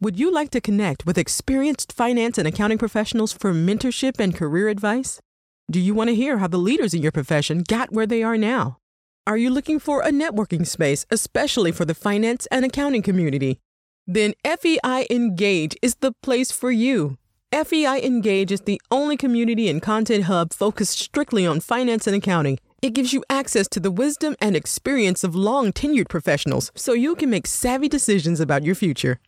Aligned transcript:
Would 0.00 0.16
you 0.16 0.30
like 0.30 0.50
to 0.50 0.60
connect 0.60 1.06
with 1.06 1.18
experienced 1.18 1.92
finance 1.92 2.38
and 2.38 2.46
accounting 2.46 2.78
professionals 2.78 3.32
for 3.32 3.52
mentorship 3.52 4.20
and 4.20 4.32
career 4.32 4.68
advice? 4.68 5.20
Do 5.68 5.80
you 5.80 5.92
want 5.92 6.06
to 6.06 6.14
hear 6.14 6.38
how 6.38 6.46
the 6.46 6.56
leaders 6.56 6.94
in 6.94 7.02
your 7.02 7.10
profession 7.10 7.64
got 7.66 7.92
where 7.92 8.06
they 8.06 8.22
are 8.22 8.38
now? 8.38 8.78
Are 9.26 9.36
you 9.36 9.50
looking 9.50 9.80
for 9.80 10.02
a 10.02 10.12
networking 10.12 10.64
space, 10.64 11.04
especially 11.10 11.72
for 11.72 11.84
the 11.84 11.96
finance 11.96 12.46
and 12.46 12.64
accounting 12.64 13.02
community? 13.02 13.58
Then 14.06 14.34
FEI 14.44 15.08
Engage 15.10 15.76
is 15.82 15.96
the 15.96 16.12
place 16.22 16.52
for 16.52 16.70
you. 16.70 17.18
FEI 17.50 18.00
Engage 18.06 18.52
is 18.52 18.60
the 18.60 18.80
only 18.92 19.16
community 19.16 19.68
and 19.68 19.82
content 19.82 20.24
hub 20.24 20.52
focused 20.52 20.96
strictly 20.96 21.44
on 21.44 21.58
finance 21.58 22.06
and 22.06 22.14
accounting. 22.14 22.60
It 22.80 22.94
gives 22.94 23.12
you 23.12 23.24
access 23.28 23.66
to 23.70 23.80
the 23.80 23.90
wisdom 23.90 24.36
and 24.40 24.54
experience 24.54 25.24
of 25.24 25.34
long 25.34 25.72
tenured 25.72 26.08
professionals 26.08 26.70
so 26.76 26.92
you 26.92 27.16
can 27.16 27.30
make 27.30 27.48
savvy 27.48 27.88
decisions 27.88 28.38
about 28.38 28.62
your 28.62 28.76
future. 28.76 29.18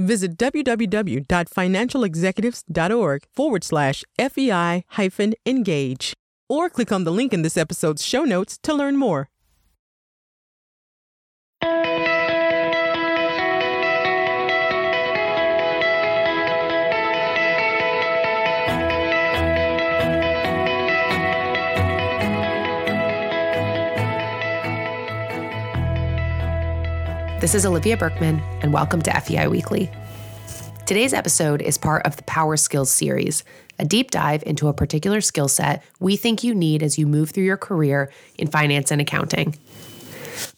Visit 0.00 0.36
www.financialexecutives.org 0.38 3.22
forward 3.34 3.64
slash 3.64 4.04
FEI 4.18 4.84
hyphen 4.88 5.34
engage 5.44 6.14
or 6.48 6.70
click 6.70 6.90
on 6.90 7.04
the 7.04 7.12
link 7.12 7.34
in 7.34 7.42
this 7.42 7.58
episode's 7.58 8.04
show 8.04 8.24
notes 8.24 8.58
to 8.62 8.72
learn 8.72 8.96
more. 8.96 9.28
This 27.40 27.54
is 27.54 27.64
Olivia 27.64 27.96
Berkman, 27.96 28.38
and 28.60 28.70
welcome 28.70 29.00
to 29.00 29.18
FEI 29.18 29.48
Weekly. 29.48 29.90
Today's 30.84 31.14
episode 31.14 31.62
is 31.62 31.78
part 31.78 32.04
of 32.04 32.16
the 32.16 32.22
Power 32.24 32.58
Skills 32.58 32.92
series, 32.92 33.44
a 33.78 33.86
deep 33.86 34.10
dive 34.10 34.42
into 34.44 34.68
a 34.68 34.74
particular 34.74 35.22
skill 35.22 35.48
set 35.48 35.82
we 36.00 36.16
think 36.16 36.44
you 36.44 36.54
need 36.54 36.82
as 36.82 36.98
you 36.98 37.06
move 37.06 37.30
through 37.30 37.44
your 37.44 37.56
career 37.56 38.12
in 38.36 38.48
finance 38.48 38.90
and 38.90 39.00
accounting. 39.00 39.56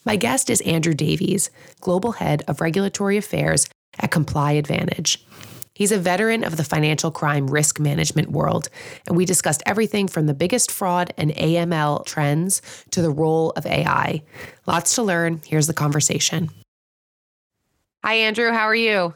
My 0.05 0.17
guest 0.17 0.51
is 0.51 0.61
Andrew 0.63 0.93
Davies, 0.93 1.51
Global 1.81 2.11
Head 2.11 2.43
of 2.49 2.61
Regulatory 2.61 3.17
Affairs 3.17 3.69
at 4.01 4.11
ComplyAdvantage. 4.11 5.19
He's 5.75 5.93
a 5.93 5.99
veteran 5.99 6.43
of 6.43 6.57
the 6.57 6.65
financial 6.65 7.13
crime 7.13 7.47
risk 7.47 7.79
management 7.79 8.33
world, 8.33 8.69
and 9.07 9.17
we 9.17 9.25
discussed 9.25 9.63
everything 9.67 10.09
from 10.09 10.27
the 10.27 10.35
biggest 10.35 10.73
fraud 10.73 11.15
and 11.17 11.31
AML 11.31 12.05
trends 12.07 12.61
to 12.91 13.01
the 13.01 13.11
role 13.11 13.53
of 13.53 13.67
AI. 13.67 14.25
Lots 14.67 14.97
to 14.97 15.05
learn. 15.05 15.43
Here's 15.47 15.69
the 15.69 15.75
conversation. 15.75 16.51
Hi, 18.05 18.15
Andrew. 18.15 18.51
How 18.51 18.65
are 18.65 18.75
you? 18.75 19.15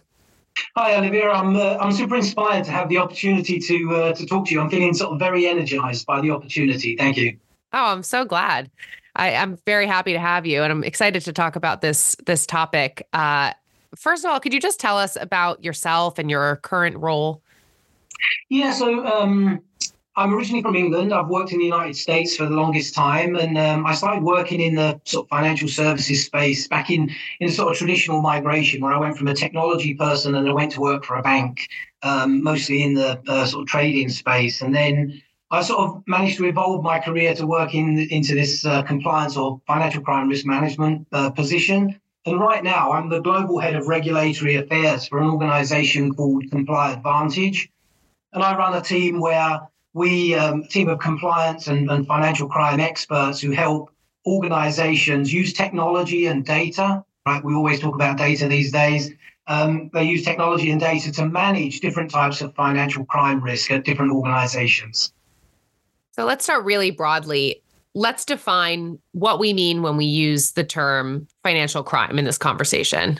Hi, 0.77 0.95
Olivia. 0.97 1.29
I'm 1.29 1.57
uh, 1.57 1.77
I'm 1.81 1.91
super 1.91 2.15
inspired 2.15 2.65
to 2.67 2.71
have 2.71 2.89
the 2.89 2.99
opportunity 2.99 3.59
to 3.59 3.95
uh, 3.95 4.13
to 4.13 4.27
talk 4.27 4.47
to 4.47 4.55
you. 4.55 4.61
I'm 4.61 4.71
feeling 4.71 4.95
sort 4.95 5.13
of 5.13 5.19
very 5.19 5.49
energized 5.49 6.07
by 6.07 6.21
the 6.21 6.31
opportunity. 6.31 6.97
Thank 6.97 7.17
you. 7.17 7.37
Oh, 7.73 7.87
I'm 7.87 8.05
so 8.05 8.25
glad. 8.25 8.71
I, 9.17 9.31
am 9.31 9.59
very 9.67 9.87
happy 9.87 10.13
to 10.13 10.21
have 10.21 10.47
you, 10.47 10.63
and 10.63 10.71
I'm 10.71 10.85
excited 10.85 11.23
to 11.23 11.33
talk 11.33 11.57
about 11.57 11.81
this 11.81 12.17
this 12.27 12.47
topic. 12.47 13.09
Uh, 13.13 13.53
first 13.97 14.25
of 14.25 14.31
all, 14.31 14.39
could 14.39 14.55
you 14.55 14.61
just 14.61 14.79
tell 14.79 14.99
us 14.99 15.17
about 15.21 15.65
yourself 15.65 16.19
and 16.19 16.31
your 16.31 16.57
current 16.57 16.97
role? 16.97 17.43
Yeah. 18.51 18.71
So 18.71 19.05
um, 19.05 19.61
I'm 20.19 20.33
originally 20.33 20.63
from 20.63 20.77
England. 20.77 21.13
I've 21.13 21.29
worked 21.29 21.53
in 21.53 21.59
the 21.59 21.67
United 21.67 21.95
States 21.95 22.37
for 22.37 22.47
the 22.47 22.55
longest 22.55 22.95
time, 22.95 23.37
and 23.37 23.59
um, 23.59 23.85
I 23.85 23.95
started 23.95 24.23
working 24.25 24.63
in 24.63 24.75
the 24.75 24.99
sort 25.05 25.27
of 25.27 25.29
financial 25.29 25.69
services 25.69 26.25
space 26.25 26.67
back 26.67 26.89
in 26.91 27.11
in 27.41 27.51
sort 27.51 27.71
of 27.71 27.77
traditional 27.77 28.23
migration, 28.23 28.81
where 28.81 28.95
I 28.95 28.99
went 28.99 29.19
from 29.19 29.29
a 29.29 29.35
technology 29.35 29.93
person 29.93 30.35
and 30.35 30.49
I 30.49 30.53
went 30.55 30.73
to 30.73 30.81
work 30.81 31.05
for 31.05 31.17
a 31.17 31.23
bank, 31.23 31.69
um, 32.03 32.43
mostly 32.43 32.83
in 32.83 32.95
the 32.95 33.21
uh, 33.29 33.45
sort 33.45 33.63
of 33.63 33.69
trading 33.69 34.09
space, 34.09 34.63
and 34.63 34.75
then 34.75 35.23
I 35.51 35.61
sort 35.61 35.81
of 35.81 36.03
managed 36.07 36.39
to 36.39 36.47
evolve 36.47 36.83
my 36.83 36.99
career 36.99 37.35
to 37.35 37.47
work 37.47 37.75
in 37.75 37.99
into 38.11 38.35
this 38.35 38.65
uh, 38.65 38.83
compliance 38.85 39.37
or 39.37 39.61
financial 39.67 40.03
crime 40.03 40.31
risk 40.31 40.47
management 40.47 41.07
uh, 41.13 41.29
position. 41.29 42.01
And 42.25 42.41
right 42.41 42.65
now, 42.65 42.91
I'm 42.91 43.11
the 43.11 43.21
global 43.21 43.59
head 43.59 43.77
of 43.77 43.87
regulatory 43.87 44.57
affairs 44.57 45.07
for 45.07 45.19
an 45.19 45.29
organization 45.29 46.15
called 46.15 46.45
ComplyAdvantage. 46.45 47.69
And 48.33 48.43
I 48.43 48.57
run 48.57 48.75
a 48.75 48.81
team 48.81 49.21
where 49.21 49.61
we, 49.97 50.35
um, 50.35 50.61
a 50.61 50.69
team 50.69 50.91
of 50.91 50.99
compliance 50.99 51.69
and, 51.69 51.91
and 51.91 52.07
financial 52.07 52.47
crime 52.47 52.81
experts 52.81 53.41
who 53.41 53.53
help 53.53 53.91
organizations 54.27 55.33
use 55.33 55.55
technology 55.55 56.27
and 56.27 56.45
data, 56.45 57.03
right? 57.25 57.43
We 57.43 57.55
always 57.55 57.81
talk 57.81 57.95
about 57.95 58.19
data 58.19 58.47
these 58.47 58.71
days. 58.71 59.13
Um, 59.47 59.89
they 59.95 60.05
use 60.05 60.23
technology 60.23 60.71
and 60.71 60.79
data 60.79 61.11
to 61.13 61.27
manage 61.27 61.81
different 61.81 62.11
types 62.11 62.43
of 62.43 62.55
financial 62.55 63.07
crime 63.07 63.43
risk 63.43 63.71
at 63.71 63.87
different 63.87 64.13
organizations. 64.13 65.15
So 66.13 66.27
let's 66.27 66.45
start 66.45 66.67
really 66.67 66.91
broadly. 66.91 67.63
Let's 67.95 68.27
define 68.27 68.99
what 69.13 69.41
we 69.41 69.55
mean 69.55 69.81
when 69.81 69.97
we 69.97 70.05
use 70.05 70.53
the 70.53 70.65
term 70.65 71.27
financial 71.43 71.83
crime 71.83 72.19
in 72.19 72.27
this 72.27 72.37
conversation. 72.37 73.19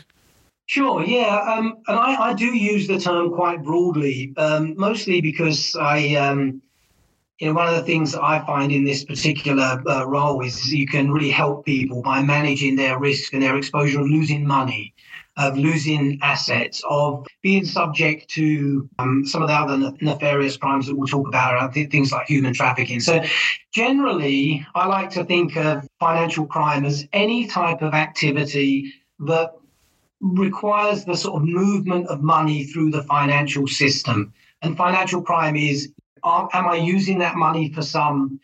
Sure, 0.67 1.03
yeah. 1.03 1.55
Um, 1.57 1.77
and 1.87 1.97
I, 1.97 2.29
I, 2.29 2.33
do 2.33 2.45
use 2.45 2.87
the 2.87 2.99
term 2.99 3.33
quite 3.33 3.63
broadly, 3.63 4.33
um, 4.35 4.75
mostly 4.77 5.21
because 5.21 5.75
I, 5.79 6.15
um, 6.15 6.61
you 7.39 7.47
know, 7.47 7.53
one 7.53 7.67
of 7.67 7.75
the 7.75 7.83
things 7.83 8.13
that 8.13 8.23
I 8.23 8.43
find 8.45 8.71
in 8.71 8.83
this 8.83 9.03
particular 9.03 9.81
uh, 9.87 10.07
role 10.07 10.43
is 10.43 10.73
you 10.73 10.87
can 10.87 11.11
really 11.11 11.29
help 11.29 11.65
people 11.65 12.01
by 12.01 12.23
managing 12.23 12.75
their 12.75 12.99
risk 12.99 13.33
and 13.33 13.43
their 13.43 13.57
exposure 13.57 13.99
of 14.01 14.07
losing 14.07 14.45
money, 14.45 14.95
of 15.37 15.55
losing 15.55 16.17
assets, 16.23 16.81
of 16.89 17.27
being 17.43 17.63
subject 17.63 18.27
to 18.31 18.89
um, 18.97 19.23
some 19.23 19.43
of 19.43 19.49
the 19.49 19.53
other 19.53 19.77
nefarious 20.01 20.57
crimes 20.57 20.87
that 20.87 20.95
we'll 20.95 21.07
talk 21.07 21.27
about, 21.27 21.73
things 21.75 22.11
like 22.11 22.25
human 22.25 22.53
trafficking. 22.53 22.99
So, 22.99 23.23
generally, 23.71 24.65
I 24.73 24.87
like 24.87 25.11
to 25.11 25.23
think 25.23 25.55
of 25.57 25.87
financial 25.99 26.47
crime 26.47 26.85
as 26.85 27.07
any 27.13 27.45
type 27.45 27.83
of 27.83 27.93
activity 27.93 28.91
that 29.19 29.51
requires 30.21 31.05
the 31.05 31.15
sort 31.15 31.39
of 31.43 31.47
movement 31.47 32.07
of 32.07 32.23
money 32.23 32.63
through 32.63 32.89
the 32.89 33.03
financial 33.03 33.67
system. 33.67 34.33
And 34.63 34.75
financial 34.75 35.21
crime 35.21 35.55
is 35.55 35.93
am 36.53 36.67
I 36.67 36.75
using 36.75 37.19
that 37.19 37.35
money 37.35 37.71
for 37.71 37.81
some 37.81 38.39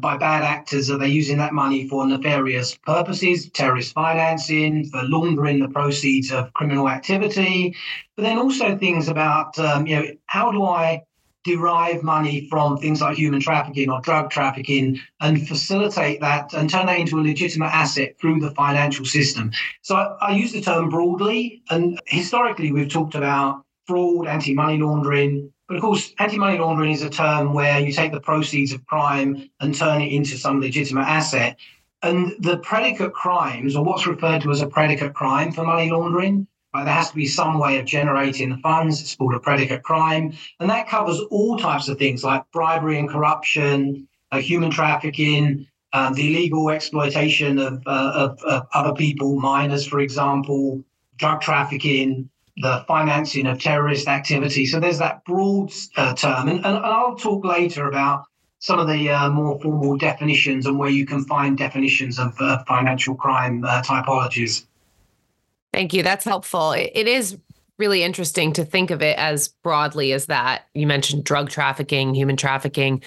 by 0.00 0.16
bad 0.16 0.42
actors? 0.42 0.90
Are 0.90 0.98
they 0.98 1.08
using 1.08 1.38
that 1.38 1.52
money 1.52 1.88
for 1.88 2.06
nefarious 2.06 2.76
purposes, 2.76 3.50
terrorist 3.50 3.92
financing, 3.92 4.86
for 4.86 5.02
laundering 5.02 5.60
the 5.60 5.68
proceeds 5.68 6.32
of 6.32 6.52
criminal 6.54 6.88
activity? 6.88 7.74
But 8.16 8.22
then 8.22 8.38
also 8.38 8.76
things 8.76 9.08
about, 9.08 9.58
um, 9.58 9.86
you 9.86 9.96
know, 9.96 10.06
how 10.26 10.50
do 10.52 10.64
I 10.64 11.02
derive 11.44 12.02
money 12.02 12.46
from 12.50 12.76
things 12.76 13.00
like 13.00 13.16
human 13.16 13.40
trafficking 13.40 13.90
or 13.90 14.00
drug 14.02 14.30
trafficking 14.30 15.00
and 15.20 15.48
facilitate 15.48 16.20
that 16.20 16.52
and 16.52 16.68
turn 16.68 16.86
that 16.86 16.98
into 16.98 17.18
a 17.18 17.22
legitimate 17.22 17.72
asset 17.74 18.14
through 18.20 18.40
the 18.40 18.50
financial 18.50 19.04
system. 19.04 19.50
So 19.80 19.96
I, 19.96 20.16
I 20.20 20.30
use 20.32 20.52
the 20.52 20.60
term 20.60 20.90
broadly, 20.90 21.62
and 21.70 21.98
historically 22.06 22.72
we've 22.72 22.90
talked 22.90 23.14
about 23.14 23.64
fraud, 23.86 24.26
anti 24.26 24.54
money 24.54 24.78
laundering, 24.78 25.50
but 25.70 25.76
of 25.76 25.82
course, 25.82 26.12
anti 26.18 26.36
money 26.36 26.58
laundering 26.58 26.90
is 26.90 27.02
a 27.02 27.08
term 27.08 27.54
where 27.54 27.78
you 27.78 27.92
take 27.92 28.10
the 28.10 28.20
proceeds 28.20 28.72
of 28.72 28.84
crime 28.86 29.48
and 29.60 29.72
turn 29.72 30.02
it 30.02 30.10
into 30.12 30.36
some 30.36 30.60
legitimate 30.60 31.06
asset. 31.06 31.56
And 32.02 32.34
the 32.40 32.58
predicate 32.58 33.12
crimes, 33.12 33.76
or 33.76 33.84
what's 33.84 34.04
referred 34.04 34.42
to 34.42 34.50
as 34.50 34.62
a 34.62 34.66
predicate 34.66 35.14
crime 35.14 35.52
for 35.52 35.62
money 35.62 35.88
laundering, 35.88 36.48
right, 36.74 36.82
there 36.82 36.92
has 36.92 37.10
to 37.10 37.14
be 37.14 37.26
some 37.26 37.60
way 37.60 37.78
of 37.78 37.86
generating 37.86 38.50
the 38.50 38.56
funds. 38.56 39.00
It's 39.00 39.14
called 39.14 39.32
a 39.32 39.38
predicate 39.38 39.84
crime. 39.84 40.32
And 40.58 40.68
that 40.68 40.88
covers 40.88 41.20
all 41.30 41.56
types 41.56 41.88
of 41.88 41.98
things 41.98 42.24
like 42.24 42.42
bribery 42.50 42.98
and 42.98 43.08
corruption, 43.08 44.08
uh, 44.32 44.40
human 44.40 44.72
trafficking, 44.72 45.68
um, 45.92 46.14
the 46.14 46.32
illegal 46.32 46.68
exploitation 46.70 47.60
of, 47.60 47.80
uh, 47.86 48.12
of, 48.16 48.42
of 48.42 48.66
other 48.74 48.92
people, 48.92 49.38
minors, 49.38 49.86
for 49.86 50.00
example, 50.00 50.82
drug 51.16 51.40
trafficking, 51.40 52.28
the 52.58 52.84
financing 52.86 53.46
of 53.46 53.60
terrorist 53.60 54.08
activity. 54.08 54.66
So 54.66 54.80
there's 54.80 54.98
that 54.98 55.24
broad 55.24 55.72
uh, 55.96 56.14
term. 56.14 56.48
And, 56.48 56.58
and, 56.58 56.78
I'll 56.78 57.16
talk 57.16 57.44
later 57.44 57.88
about 57.88 58.24
some 58.58 58.78
of 58.78 58.88
the 58.88 59.10
uh, 59.10 59.30
more 59.30 59.58
formal 59.60 59.96
definitions 59.96 60.66
and 60.66 60.78
where 60.78 60.90
you 60.90 61.06
can 61.06 61.24
find 61.24 61.56
definitions 61.56 62.18
of 62.18 62.34
uh, 62.40 62.62
financial 62.64 63.14
crime 63.14 63.64
uh, 63.64 63.82
typologies. 63.82 64.66
Thank 65.72 65.94
you. 65.94 66.02
That's 66.02 66.24
helpful. 66.24 66.72
it 66.72 67.06
is 67.06 67.38
really 67.80 68.02
interesting 68.02 68.52
to 68.52 68.64
think 68.64 68.90
of 68.90 69.02
it 69.02 69.18
as 69.18 69.48
broadly 69.48 70.12
as 70.12 70.26
that. 70.26 70.66
You 70.74 70.86
mentioned 70.86 71.24
drug 71.24 71.48
trafficking, 71.48 72.14
human 72.14 72.36
trafficking. 72.36 73.02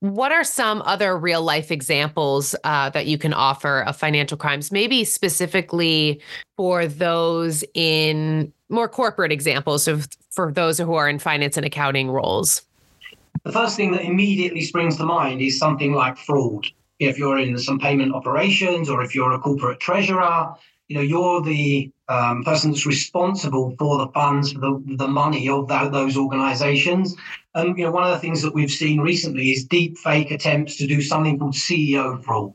What 0.00 0.30
are 0.30 0.44
some 0.44 0.80
other 0.82 1.16
real 1.16 1.42
life 1.42 1.72
examples 1.72 2.54
uh, 2.62 2.90
that 2.90 3.06
you 3.06 3.18
can 3.18 3.32
offer 3.32 3.82
of 3.82 3.96
financial 3.96 4.36
crimes, 4.36 4.70
maybe 4.70 5.04
specifically 5.04 6.20
for 6.56 6.86
those 6.86 7.64
in 7.74 8.52
more 8.68 8.88
corporate 8.88 9.32
examples 9.32 9.88
of 9.88 10.06
for 10.30 10.52
those 10.52 10.78
who 10.78 10.94
are 10.94 11.08
in 11.08 11.18
finance 11.18 11.56
and 11.56 11.66
accounting 11.66 12.10
roles? 12.10 12.62
The 13.44 13.50
first 13.50 13.76
thing 13.76 13.90
that 13.92 14.02
immediately 14.02 14.60
springs 14.62 14.96
to 14.98 15.04
mind 15.04 15.40
is 15.40 15.58
something 15.58 15.92
like 15.92 16.16
fraud. 16.16 16.66
If 17.00 17.18
you're 17.18 17.38
in 17.38 17.58
some 17.58 17.80
payment 17.80 18.14
operations 18.14 18.88
or 18.88 19.02
if 19.02 19.16
you're 19.16 19.32
a 19.32 19.38
corporate 19.38 19.80
treasurer, 19.80 20.54
you 20.88 20.96
know, 20.96 21.02
you're 21.02 21.42
the 21.42 21.92
um, 22.08 22.42
person 22.42 22.70
that's 22.70 22.86
responsible 22.86 23.74
for 23.78 23.98
the 23.98 24.08
funds, 24.08 24.52
for 24.52 24.60
the, 24.60 24.82
the 24.96 25.08
money 25.08 25.48
of 25.48 25.68
that, 25.68 25.92
those 25.92 26.16
organizations. 26.16 27.14
And, 27.54 27.78
you 27.78 27.84
know, 27.84 27.90
one 27.90 28.04
of 28.04 28.12
the 28.12 28.18
things 28.18 28.40
that 28.42 28.54
we've 28.54 28.70
seen 28.70 29.00
recently 29.00 29.50
is 29.50 29.64
deep 29.64 29.98
fake 29.98 30.30
attempts 30.30 30.76
to 30.76 30.86
do 30.86 31.02
something 31.02 31.38
called 31.38 31.54
CEO 31.54 32.22
fraud. 32.24 32.54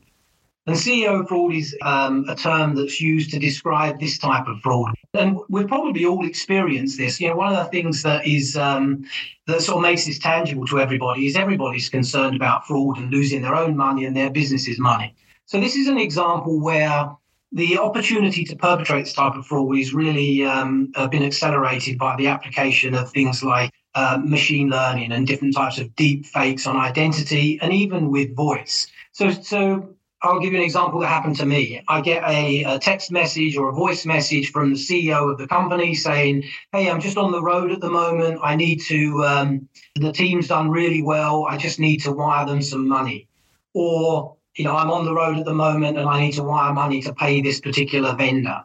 And 0.66 0.76
CEO 0.76 1.28
fraud 1.28 1.54
is 1.54 1.76
um, 1.82 2.26
a 2.30 2.36
term 2.36 2.74
that's 2.74 3.00
used 3.00 3.32
to 3.32 3.40
describe 3.40 4.00
this 4.00 4.18
type 4.18 4.48
of 4.48 4.60
fraud. 4.62 4.94
And 5.14 5.38
we've 5.50 5.68
probably 5.68 6.06
all 6.06 6.26
experienced 6.26 6.98
this. 6.98 7.20
You 7.20 7.28
know, 7.28 7.36
one 7.36 7.54
of 7.54 7.64
the 7.64 7.70
things 7.70 8.02
that 8.04 8.26
is 8.26 8.56
um, 8.56 9.06
that 9.46 9.62
sort 9.62 9.78
of 9.78 9.82
makes 9.84 10.06
this 10.06 10.18
tangible 10.18 10.66
to 10.68 10.80
everybody 10.80 11.28
is 11.28 11.36
everybody's 11.36 11.90
concerned 11.90 12.36
about 12.36 12.66
fraud 12.66 12.98
and 12.98 13.12
losing 13.12 13.42
their 13.42 13.56
own 13.56 13.76
money 13.76 14.06
and 14.06 14.16
their 14.16 14.30
business's 14.30 14.80
money. 14.80 15.14
So 15.46 15.60
this 15.60 15.76
is 15.76 15.88
an 15.88 15.98
example 15.98 16.62
where 16.62 17.12
the 17.54 17.78
opportunity 17.78 18.44
to 18.44 18.56
perpetrate 18.56 19.06
this 19.06 19.14
type 19.14 19.36
of 19.36 19.46
fraud 19.46 19.78
is 19.78 19.94
really 19.94 20.44
um, 20.44 20.92
uh, 20.96 21.08
been 21.08 21.24
accelerated 21.24 22.00
by 22.00 22.16
the 22.16 22.28
application 22.28 22.96
of 22.96 23.12
things 23.12 23.44
like 23.44 23.72
uh, 23.94 24.20
machine 24.24 24.70
learning 24.70 25.12
and 25.12 25.28
different 25.28 25.56
types 25.56 25.78
of 25.78 25.96
deep 25.96 26.26
fakes 26.26 26.66
on 26.66 26.76
identity 26.76 27.60
and 27.62 27.72
even 27.72 28.10
with 28.10 28.36
voice. 28.36 28.88
So, 29.12 29.30
so 29.30 29.96
I'll 30.24 30.40
give 30.40 30.52
you 30.52 30.58
an 30.58 30.64
example 30.64 31.00
that 31.02 31.08
happened 31.08 31.36
to 31.38 31.46
me. 31.46 31.84
I 31.88 32.02
get 32.02 32.24
a, 32.24 32.64
a, 32.64 32.80
text 32.80 33.12
message 33.12 33.56
or 33.56 33.70
a 33.70 33.74
voice 33.74 34.04
message 34.04 34.52
from 34.52 34.74
the 34.74 34.80
CEO 34.80 35.32
of 35.32 35.38
the 35.38 35.48
company 35.48 35.94
saying, 35.94 36.46
Hey, 36.72 36.90
I'm 36.90 37.02
just 37.02 37.18
on 37.18 37.32
the 37.32 37.44
road 37.44 37.72
at 37.72 37.82
the 37.82 37.90
moment. 37.90 38.40
I 38.42 38.56
need 38.56 38.82
to, 38.88 39.24
um, 39.26 39.70
the 39.96 40.12
team's 40.12 40.48
done 40.48 40.72
really 40.72 41.04
well. 41.04 41.46
I 41.48 41.58
just 41.58 41.80
need 41.80 41.98
to 41.98 42.12
wire 42.12 42.48
them 42.48 42.64
some 42.64 42.88
money. 42.88 43.28
Or 43.76 44.38
you 44.56 44.66
know, 44.66 44.76
I'm 44.76 44.92
on 44.92 45.06
the 45.06 45.14
road 45.14 45.38
at 45.38 45.46
the 45.46 45.54
moment 45.54 45.98
and 45.98 46.08
I 46.08 46.22
need 46.22 46.34
to 46.34 46.44
wire 46.44 46.74
money 46.74 47.02
to 47.02 47.14
pay 47.14 47.42
this 47.42 47.60
particular 47.60 48.16
vendor. 48.16 48.64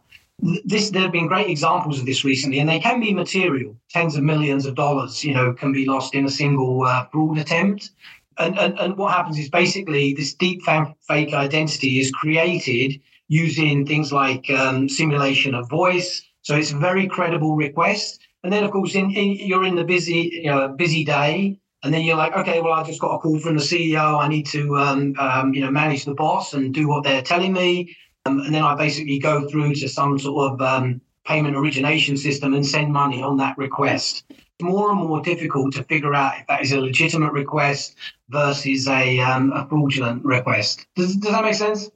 This 0.65 0.91
there 0.91 1.03
have 1.03 1.13
been 1.13 1.27
great 1.27 1.49
examples 1.49 1.99
of 1.99 2.07
this 2.07 2.25
recently, 2.25 2.61
and 2.61 2.69
they 2.69 2.79
can 2.79 3.01
be 3.01 3.13
material. 3.13 3.77
Tens 3.91 4.15
of 4.15 4.23
millions 4.23 4.67
of 4.67 4.77
dollars, 4.77 5.25
you 5.25 5.35
know, 5.35 5.53
can 5.53 5.73
be 5.73 5.85
lost 5.85 6.15
in 6.15 6.27
a 6.27 6.31
single 6.31 6.85
uh, 6.85 7.07
fraud 7.11 7.39
attempt. 7.39 7.91
And, 8.39 8.57
and 8.57 8.79
and 8.79 8.97
what 8.97 9.15
happens 9.15 9.37
is 9.37 9.51
basically 9.51 10.15
this 10.15 10.35
deep 10.35 10.63
fake 10.63 11.35
identity 11.35 11.99
is 11.99 12.13
created 12.13 13.01
using 13.27 13.85
things 13.85 14.13
like 14.13 14.49
um, 14.51 14.89
simulation 14.89 15.55
of 15.55 15.69
voice. 15.69 16.23
So 16.43 16.55
it's 16.57 16.73
a 16.73 16.79
very 16.79 17.09
credible 17.09 17.57
request. 17.57 18.21
And 18.45 18.53
then, 18.53 18.63
of 18.63 18.71
course, 18.71 18.95
in, 18.95 19.11
in, 19.11 19.33
you're 19.33 19.65
in 19.65 19.75
the 19.75 19.85
busy, 19.85 20.31
you 20.33 20.51
know, 20.51 20.69
busy 20.69 21.05
day, 21.05 21.59
and 21.85 21.95
then 21.95 22.03
you're 22.03 22.17
like, 22.17 22.35
okay, 22.37 22.61
well, 22.61 22.73
I 22.73 22.83
just 22.83 23.01
got 23.01 23.15
a 23.15 23.19
call 23.19 23.39
from 23.39 23.57
the 23.57 23.63
CEO. 23.63 24.19
I 24.19 24.27
need 24.29 24.47
to, 24.47 24.77
um, 24.77 25.15
um, 25.19 25.55
you 25.55 25.61
know, 25.61 25.71
manage 25.71 26.05
the 26.05 26.15
boss 26.15 26.55
and 26.55 26.75
do 26.75 26.89
what 26.89 27.05
they're 27.05 27.23
telling 27.23 27.53
me. 27.53 27.97
Um, 28.27 28.41
and 28.41 28.55
then 28.55 28.63
I 28.63 28.75
basically 28.75 29.19
go 29.19 29.49
through 29.49 29.75
to 29.77 29.89
some 29.89 30.19
sort 30.19 30.53
of 30.53 30.61
um, 30.61 31.01
payment 31.25 31.57
origination 31.57 32.17
system 32.17 32.55
and 32.55 32.67
send 32.67 32.93
money 32.93 33.23
on 33.23 33.37
that 33.37 33.57
request. 33.57 34.25
It's 34.31 34.41
more 34.61 34.91
and 34.91 34.99
more 34.99 35.21
difficult 35.23 35.73
to 35.75 35.85
figure 35.85 36.15
out 36.15 36.41
if 36.41 36.47
that 36.49 36.63
is 36.63 36.73
a 36.73 36.81
legitimate 36.81 37.33
request 37.33 37.95
versus 38.29 38.89
a, 38.89 39.21
um, 39.21 39.53
a 39.53 39.67
fraudulent 39.69 40.25
request. 40.25 40.87
Does, 40.97 41.15
does 41.17 41.31
that 41.31 41.45
make 41.45 41.55
sense? 41.55 41.91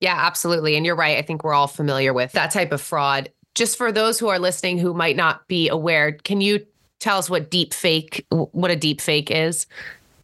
Yeah, 0.00 0.16
absolutely. 0.18 0.74
And 0.74 0.84
you're 0.84 0.96
right. 0.96 1.16
I 1.16 1.22
think 1.22 1.44
we're 1.44 1.54
all 1.54 1.68
familiar 1.68 2.12
with 2.12 2.32
that 2.32 2.50
type 2.50 2.72
of 2.72 2.80
fraud. 2.80 3.30
Just 3.54 3.78
for 3.78 3.92
those 3.92 4.18
who 4.18 4.28
are 4.28 4.40
listening 4.40 4.78
who 4.78 4.94
might 4.94 5.14
not 5.14 5.46
be 5.46 5.68
aware, 5.68 6.10
can 6.12 6.40
you 6.40 6.66
tell 7.02 7.18
us 7.18 7.28
what 7.28 7.50
deep 7.50 7.74
fake 7.74 8.24
what 8.30 8.70
a 8.70 8.76
deep 8.76 9.00
fake 9.00 9.30
is. 9.30 9.66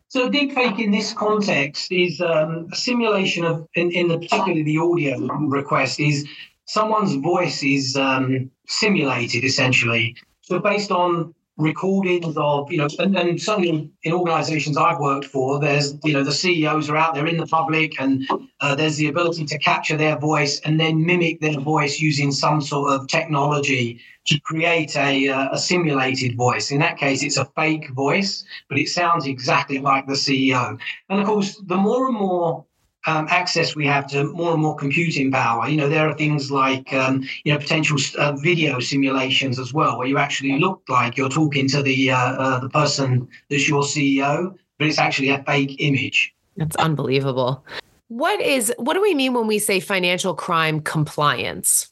So 0.08 0.30
deep 0.30 0.54
fake 0.54 0.78
in 0.78 0.90
this 0.90 1.12
context 1.12 1.92
is 1.92 2.20
um, 2.20 2.68
a 2.72 2.76
simulation 2.76 3.44
of 3.44 3.68
in, 3.74 3.90
in 3.90 4.08
the 4.08 4.18
particularly 4.18 4.62
the 4.62 4.78
audio 4.78 5.18
request 5.18 6.00
is 6.00 6.26
someone's 6.64 7.14
voice 7.16 7.62
is 7.62 7.96
um, 7.96 8.50
simulated 8.66 9.44
essentially. 9.44 10.16
So 10.40 10.60
based 10.60 10.90
on 10.90 11.34
recordings 11.58 12.36
of, 12.36 12.70
you 12.70 12.78
know, 12.78 12.88
and, 13.00 13.16
and 13.18 13.40
certainly 13.40 13.90
in 14.04 14.12
organizations 14.12 14.76
I've 14.76 15.00
worked 15.00 15.26
for, 15.26 15.58
there's, 15.58 15.98
you 16.04 16.12
know, 16.12 16.22
the 16.22 16.32
CEOs 16.32 16.88
are 16.88 16.96
out 16.96 17.14
there 17.14 17.26
in 17.26 17.36
the 17.36 17.46
public 17.46 18.00
and 18.00 18.26
uh, 18.60 18.74
there's 18.76 18.96
the 18.96 19.08
ability 19.08 19.44
to 19.44 19.58
capture 19.58 19.96
their 19.96 20.16
voice 20.16 20.60
and 20.60 20.78
then 20.78 21.04
mimic 21.04 21.40
their 21.40 21.58
voice 21.58 21.98
using 21.98 22.30
some 22.30 22.60
sort 22.60 22.92
of 22.92 23.08
technology 23.08 24.00
to 24.26 24.38
create 24.40 24.96
a, 24.96 25.28
uh, 25.28 25.48
a 25.52 25.58
simulated 25.58 26.36
voice. 26.36 26.70
In 26.70 26.78
that 26.78 26.96
case, 26.96 27.22
it's 27.22 27.38
a 27.38 27.46
fake 27.56 27.90
voice, 27.90 28.44
but 28.68 28.78
it 28.78 28.88
sounds 28.88 29.26
exactly 29.26 29.78
like 29.78 30.06
the 30.06 30.12
CEO. 30.12 30.78
And 31.08 31.20
of 31.20 31.26
course, 31.26 31.60
the 31.66 31.76
more 31.76 32.06
and 32.06 32.16
more 32.16 32.64
um, 33.08 33.26
access 33.30 33.74
we 33.74 33.86
have 33.86 34.06
to 34.08 34.24
more 34.34 34.52
and 34.52 34.62
more 34.62 34.76
computing 34.76 35.32
power. 35.32 35.68
You 35.68 35.78
know, 35.78 35.88
there 35.88 36.06
are 36.08 36.14
things 36.14 36.50
like 36.50 36.92
um, 36.92 37.24
you 37.44 37.52
know 37.52 37.58
potential 37.58 37.96
uh, 38.18 38.32
video 38.32 38.80
simulations 38.80 39.58
as 39.58 39.72
well, 39.72 39.98
where 39.98 40.06
you 40.06 40.18
actually 40.18 40.58
look 40.58 40.82
like 40.88 41.16
you're 41.16 41.30
talking 41.30 41.68
to 41.68 41.82
the 41.82 42.10
uh, 42.10 42.18
uh, 42.18 42.58
the 42.60 42.68
person 42.68 43.26
that's 43.48 43.68
your 43.68 43.82
CEO, 43.82 44.54
but 44.78 44.86
it's 44.86 44.98
actually 44.98 45.30
a 45.30 45.42
fake 45.44 45.76
image. 45.78 46.34
That's 46.56 46.76
unbelievable. 46.76 47.64
What 48.08 48.40
is 48.40 48.72
what 48.76 48.94
do 48.94 49.02
we 49.02 49.14
mean 49.14 49.32
when 49.32 49.46
we 49.46 49.58
say 49.58 49.80
financial 49.80 50.34
crime 50.34 50.80
compliance? 50.80 51.90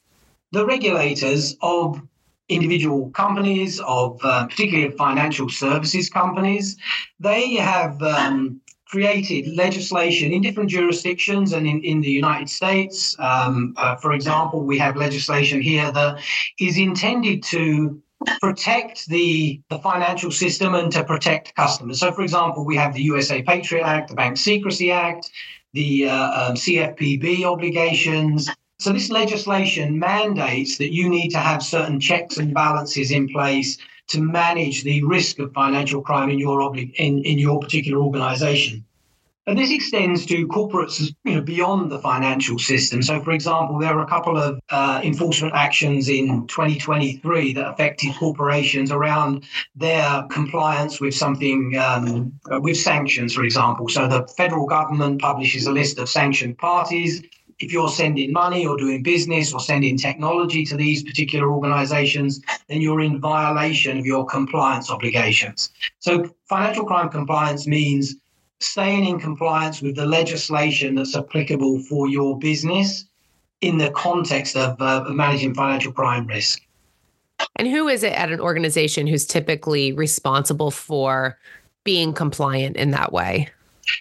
The 0.51 0.65
regulators 0.65 1.57
of 1.61 2.01
individual 2.49 3.09
companies, 3.09 3.79
of 3.81 4.19
uh, 4.23 4.47
particularly 4.47 4.95
financial 4.95 5.49
services 5.49 6.09
companies, 6.09 6.77
they 7.19 7.55
have 7.55 8.01
um, 8.01 8.61
created 8.89 9.55
legislation 9.55 10.31
in 10.31 10.41
different 10.41 10.69
jurisdictions 10.69 11.53
and 11.53 11.67
in, 11.67 11.81
in 11.83 12.01
the 12.01 12.09
United 12.09 12.49
States. 12.49 13.15
Um, 13.19 13.73
uh, 13.77 13.95
for 13.97 14.13
example, 14.13 14.63
we 14.63 14.77
have 14.77 14.95
legislation 14.95 15.61
here 15.61 15.91
that 15.91 16.19
is 16.59 16.77
intended 16.77 17.43
to 17.43 18.01
protect 18.41 19.07
the, 19.07 19.61
the 19.69 19.79
financial 19.79 20.31
system 20.31 20.75
and 20.75 20.91
to 20.91 21.03
protect 21.03 21.55
customers. 21.55 21.99
So, 21.99 22.11
for 22.11 22.21
example, 22.21 22.65
we 22.65 22.75
have 22.77 22.93
the 22.93 23.03
USA 23.03 23.41
Patriot 23.41 23.83
Act, 23.83 24.09
the 24.09 24.15
Bank 24.15 24.37
Secrecy 24.37 24.91
Act, 24.91 25.29
the 25.73 26.09
uh, 26.09 26.49
um, 26.49 26.55
CFPB 26.55 27.43
obligations. 27.43 28.49
So, 28.79 28.93
this 28.93 29.09
legislation 29.09 29.99
mandates 29.99 30.77
that 30.77 30.93
you 30.93 31.09
need 31.09 31.29
to 31.29 31.39
have 31.39 31.61
certain 31.61 31.99
checks 31.99 32.37
and 32.37 32.53
balances 32.53 33.11
in 33.11 33.27
place 33.27 33.77
to 34.09 34.21
manage 34.21 34.83
the 34.83 35.03
risk 35.03 35.39
of 35.39 35.53
financial 35.53 36.01
crime 36.01 36.29
in 36.29 36.39
your 36.39 36.59
obli- 36.59 36.93
in, 36.95 37.23
in 37.23 37.37
your 37.37 37.59
particular 37.59 38.01
organization. 38.01 38.83
And 39.47 39.57
this 39.57 39.71
extends 39.71 40.25
to 40.25 40.45
corporates 40.49 41.09
you 41.23 41.35
know, 41.35 41.41
beyond 41.41 41.89
the 41.89 41.99
financial 41.99 42.59
system. 42.59 43.01
So, 43.01 43.21
for 43.21 43.31
example, 43.31 43.79
there 43.79 43.97
are 43.97 44.03
a 44.03 44.07
couple 44.07 44.37
of 44.37 44.59
uh, 44.69 44.99
enforcement 45.05 45.55
actions 45.55 46.09
in 46.09 46.45
2023 46.47 47.53
that 47.53 47.65
affected 47.65 48.13
corporations 48.15 48.91
around 48.91 49.45
their 49.73 50.23
compliance 50.29 50.99
with 50.99 51.15
something, 51.15 51.77
um, 51.77 52.37
with 52.61 52.75
sanctions, 52.75 53.33
for 53.33 53.45
example. 53.45 53.87
So, 53.87 54.05
the 54.05 54.27
federal 54.35 54.67
government 54.67 55.21
publishes 55.21 55.65
a 55.65 55.71
list 55.71 55.97
of 55.97 56.09
sanctioned 56.09 56.57
parties 56.57 57.23
if 57.59 57.71
you're 57.71 57.89
sending 57.89 58.31
money 58.31 58.65
or 58.65 58.77
doing 58.77 59.01
business 59.01 59.53
or 59.53 59.59
sending 59.59 59.97
technology 59.97 60.63
to 60.65 60.77
these 60.77 61.03
particular 61.03 61.51
organizations, 61.51 62.41
then 62.67 62.81
you're 62.81 63.01
in 63.01 63.19
violation 63.19 63.97
of 63.97 64.05
your 64.05 64.25
compliance 64.25 64.91
obligations. 64.91 65.71
So, 65.99 66.29
financial 66.47 66.85
crime 66.85 67.09
compliance 67.09 67.67
means 67.67 68.15
staying 68.59 69.05
in 69.05 69.19
compliance 69.19 69.81
with 69.81 69.95
the 69.95 70.05
legislation 70.05 70.95
that's 70.95 71.15
applicable 71.15 71.79
for 71.83 72.07
your 72.07 72.37
business 72.37 73.05
in 73.61 73.77
the 73.77 73.89
context 73.91 74.55
of 74.55 74.79
uh, 74.81 75.05
managing 75.09 75.53
financial 75.53 75.91
crime 75.91 76.27
risk. 76.27 76.61
And 77.55 77.67
who 77.67 77.87
is 77.87 78.03
it 78.03 78.13
at 78.13 78.31
an 78.31 78.39
organization 78.39 79.07
who's 79.07 79.25
typically 79.25 79.91
responsible 79.91 80.71
for 80.71 81.37
being 81.83 82.13
compliant 82.13 82.77
in 82.77 82.91
that 82.91 83.13
way? 83.13 83.49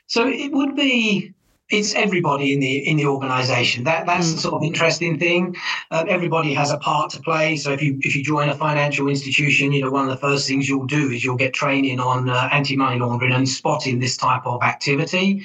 So 0.07 0.27
it 0.27 0.53
would 0.53 0.75
be 0.75 1.33
it's 1.69 1.95
everybody 1.95 2.53
in 2.53 2.61
the 2.61 2.89
in 2.89 2.97
the 2.97 3.07
organization. 3.07 3.85
That 3.85 4.07
that's 4.07 4.33
the 4.33 4.39
mm. 4.39 4.43
sort 4.43 4.55
of 4.55 4.63
interesting 4.63 5.19
thing. 5.19 5.57
Uh, 5.91 6.05
everybody 6.09 6.55
has 6.55 6.71
a 6.71 6.79
part 6.79 7.11
to 7.11 7.21
play. 7.21 7.57
So 7.57 7.73
if 7.73 7.83
you 7.83 7.99
if 8.03 8.15
you 8.15 8.23
join 8.23 8.49
a 8.49 8.55
financial 8.55 9.09
institution 9.09 9.73
you 9.73 9.83
know 9.83 9.91
one 9.91 10.05
of 10.05 10.11
the 10.11 10.17
first 10.17 10.47
things 10.47 10.69
you'll 10.69 10.87
do 10.87 11.11
is 11.11 11.25
you'll 11.25 11.37
get 11.37 11.55
training 11.55 11.99
on 11.99 12.29
uh, 12.29 12.49
anti-money 12.53 12.99
laundering 13.01 13.33
and 13.33 13.49
spotting 13.49 13.99
this 13.99 14.17
type 14.17 14.47
of 14.47 14.63
activity. 14.63 15.43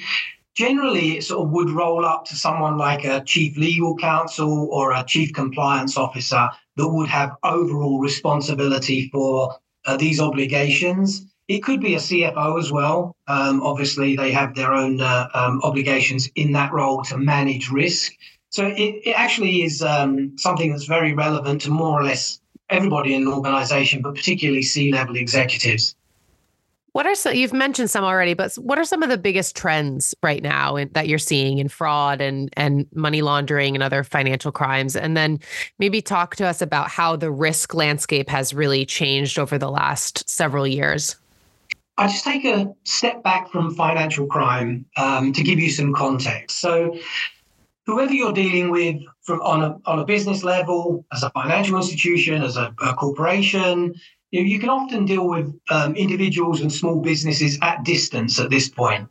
Generally 0.54 1.16
it 1.16 1.24
sort 1.24 1.46
of 1.46 1.52
would 1.52 1.70
roll 1.70 2.04
up 2.04 2.24
to 2.26 2.36
someone 2.36 2.76
like 2.76 3.04
a 3.04 3.24
chief 3.24 3.56
legal 3.56 3.96
counsel 3.96 4.68
or 4.70 4.92
a 4.92 5.02
chief 5.04 5.32
compliance 5.32 5.96
officer 5.96 6.48
that 6.76 6.88
would 6.88 7.08
have 7.08 7.36
overall 7.42 7.98
responsibility 8.00 9.08
for 9.10 9.56
uh, 9.86 9.96
these 9.96 10.20
obligations 10.20 11.31
it 11.52 11.62
could 11.62 11.80
be 11.80 11.94
a 11.94 11.98
CFO 11.98 12.58
as 12.58 12.72
well. 12.72 13.14
Um, 13.28 13.62
obviously, 13.62 14.16
they 14.16 14.32
have 14.32 14.54
their 14.54 14.72
own 14.72 15.00
uh, 15.00 15.28
um, 15.34 15.60
obligations 15.62 16.30
in 16.34 16.52
that 16.52 16.72
role 16.72 17.02
to 17.04 17.18
manage 17.18 17.70
risk. 17.70 18.12
So 18.48 18.66
it, 18.68 19.02
it 19.04 19.12
actually 19.12 19.62
is 19.62 19.82
um, 19.82 20.36
something 20.38 20.70
that's 20.70 20.86
very 20.86 21.12
relevant 21.12 21.60
to 21.62 21.70
more 21.70 22.00
or 22.00 22.04
less 22.04 22.40
everybody 22.70 23.14
in 23.14 23.22
an 23.22 23.28
organization, 23.28 24.00
but 24.00 24.14
particularly 24.14 24.62
C 24.62 24.92
level 24.92 25.16
executives. 25.16 25.94
What 26.92 27.06
are 27.06 27.14
some, 27.14 27.34
you've 27.34 27.54
mentioned 27.54 27.90
some 27.90 28.04
already, 28.04 28.34
but 28.34 28.54
what 28.54 28.78
are 28.78 28.84
some 28.84 29.02
of 29.02 29.08
the 29.08 29.16
biggest 29.16 29.56
trends 29.56 30.14
right 30.22 30.42
now 30.42 30.76
in, 30.76 30.90
that 30.92 31.08
you're 31.08 31.18
seeing 31.18 31.58
in 31.58 31.68
fraud 31.68 32.20
and, 32.20 32.50
and 32.54 32.86
money 32.94 33.22
laundering 33.22 33.74
and 33.74 33.82
other 33.82 34.04
financial 34.04 34.52
crimes? 34.52 34.94
And 34.96 35.16
then 35.16 35.40
maybe 35.78 36.02
talk 36.02 36.36
to 36.36 36.46
us 36.46 36.60
about 36.60 36.88
how 36.88 37.16
the 37.16 37.30
risk 37.30 37.74
landscape 37.74 38.28
has 38.28 38.52
really 38.52 38.84
changed 38.84 39.38
over 39.38 39.56
the 39.58 39.70
last 39.70 40.28
several 40.28 40.66
years. 40.66 41.16
I 42.02 42.08
just 42.08 42.24
take 42.24 42.44
a 42.44 42.74
step 42.82 43.22
back 43.22 43.48
from 43.48 43.76
financial 43.76 44.26
crime 44.26 44.86
um, 44.96 45.32
to 45.34 45.42
give 45.44 45.60
you 45.60 45.70
some 45.70 45.94
context. 45.94 46.58
So, 46.58 46.98
whoever 47.86 48.12
you're 48.12 48.32
dealing 48.32 48.72
with 48.72 48.96
from 49.22 49.40
on 49.42 49.62
a, 49.62 49.78
on 49.86 50.00
a 50.00 50.04
business 50.04 50.42
level, 50.42 51.04
as 51.12 51.22
a 51.22 51.30
financial 51.30 51.76
institution, 51.76 52.42
as 52.42 52.56
a, 52.56 52.74
a 52.84 52.94
corporation, 52.94 53.94
you, 54.32 54.40
know, 54.40 54.48
you 54.48 54.58
can 54.58 54.68
often 54.68 55.04
deal 55.04 55.28
with 55.28 55.54
um, 55.70 55.94
individuals 55.94 56.60
and 56.60 56.72
small 56.72 57.00
businesses 57.00 57.56
at 57.62 57.84
distance 57.84 58.40
at 58.40 58.50
this 58.50 58.68
point, 58.68 59.08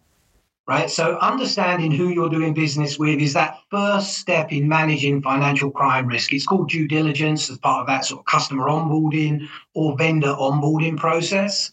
right? 0.68 0.90
So 0.90 1.18
understanding 1.20 1.92
who 1.92 2.10
you're 2.10 2.30
doing 2.30 2.54
business 2.54 3.00
with 3.00 3.22
is 3.22 3.32
that 3.36 3.58
first 3.70 4.18
step 4.18 4.52
in 4.52 4.68
managing 4.68 5.22
financial 5.22 5.72
crime 5.72 6.08
risk. 6.08 6.34
It's 6.34 6.46
called 6.46 6.68
due 6.68 6.90
diligence 6.90 7.50
as 7.50 7.58
part 7.58 7.80
of 7.80 7.88
that 7.88 8.04
sort 8.04 8.20
of 8.20 8.26
customer 8.26 8.66
onboarding 8.66 9.48
or 9.76 9.98
vendor 9.98 10.36
onboarding 10.38 10.98
process. 10.98 11.72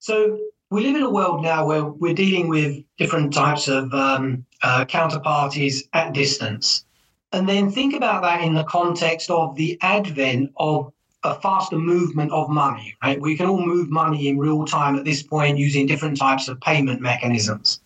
So 0.00 0.38
we 0.70 0.82
live 0.82 0.96
in 0.96 1.02
a 1.02 1.10
world 1.10 1.42
now 1.42 1.66
where 1.66 1.84
we're 1.84 2.14
dealing 2.14 2.48
with 2.48 2.82
different 2.98 3.32
types 3.32 3.68
of 3.68 3.92
um, 3.94 4.44
uh, 4.62 4.84
counterparties 4.84 5.84
at 5.94 6.12
distance. 6.12 6.84
And 7.32 7.48
then 7.48 7.70
think 7.70 7.94
about 7.94 8.22
that 8.22 8.42
in 8.42 8.54
the 8.54 8.64
context 8.64 9.30
of 9.30 9.54
the 9.56 9.78
advent 9.80 10.52
of 10.56 10.92
a 11.24 11.34
faster 11.40 11.76
movement 11.76 12.32
of 12.32 12.48
money, 12.48 12.94
right? 13.02 13.20
We 13.20 13.36
can 13.36 13.46
all 13.46 13.64
move 13.64 13.90
money 13.90 14.28
in 14.28 14.38
real 14.38 14.64
time 14.64 14.96
at 14.96 15.04
this 15.04 15.22
point 15.22 15.58
using 15.58 15.86
different 15.86 16.18
types 16.18 16.48
of 16.48 16.60
payment 16.60 17.00
mechanisms. 17.00 17.80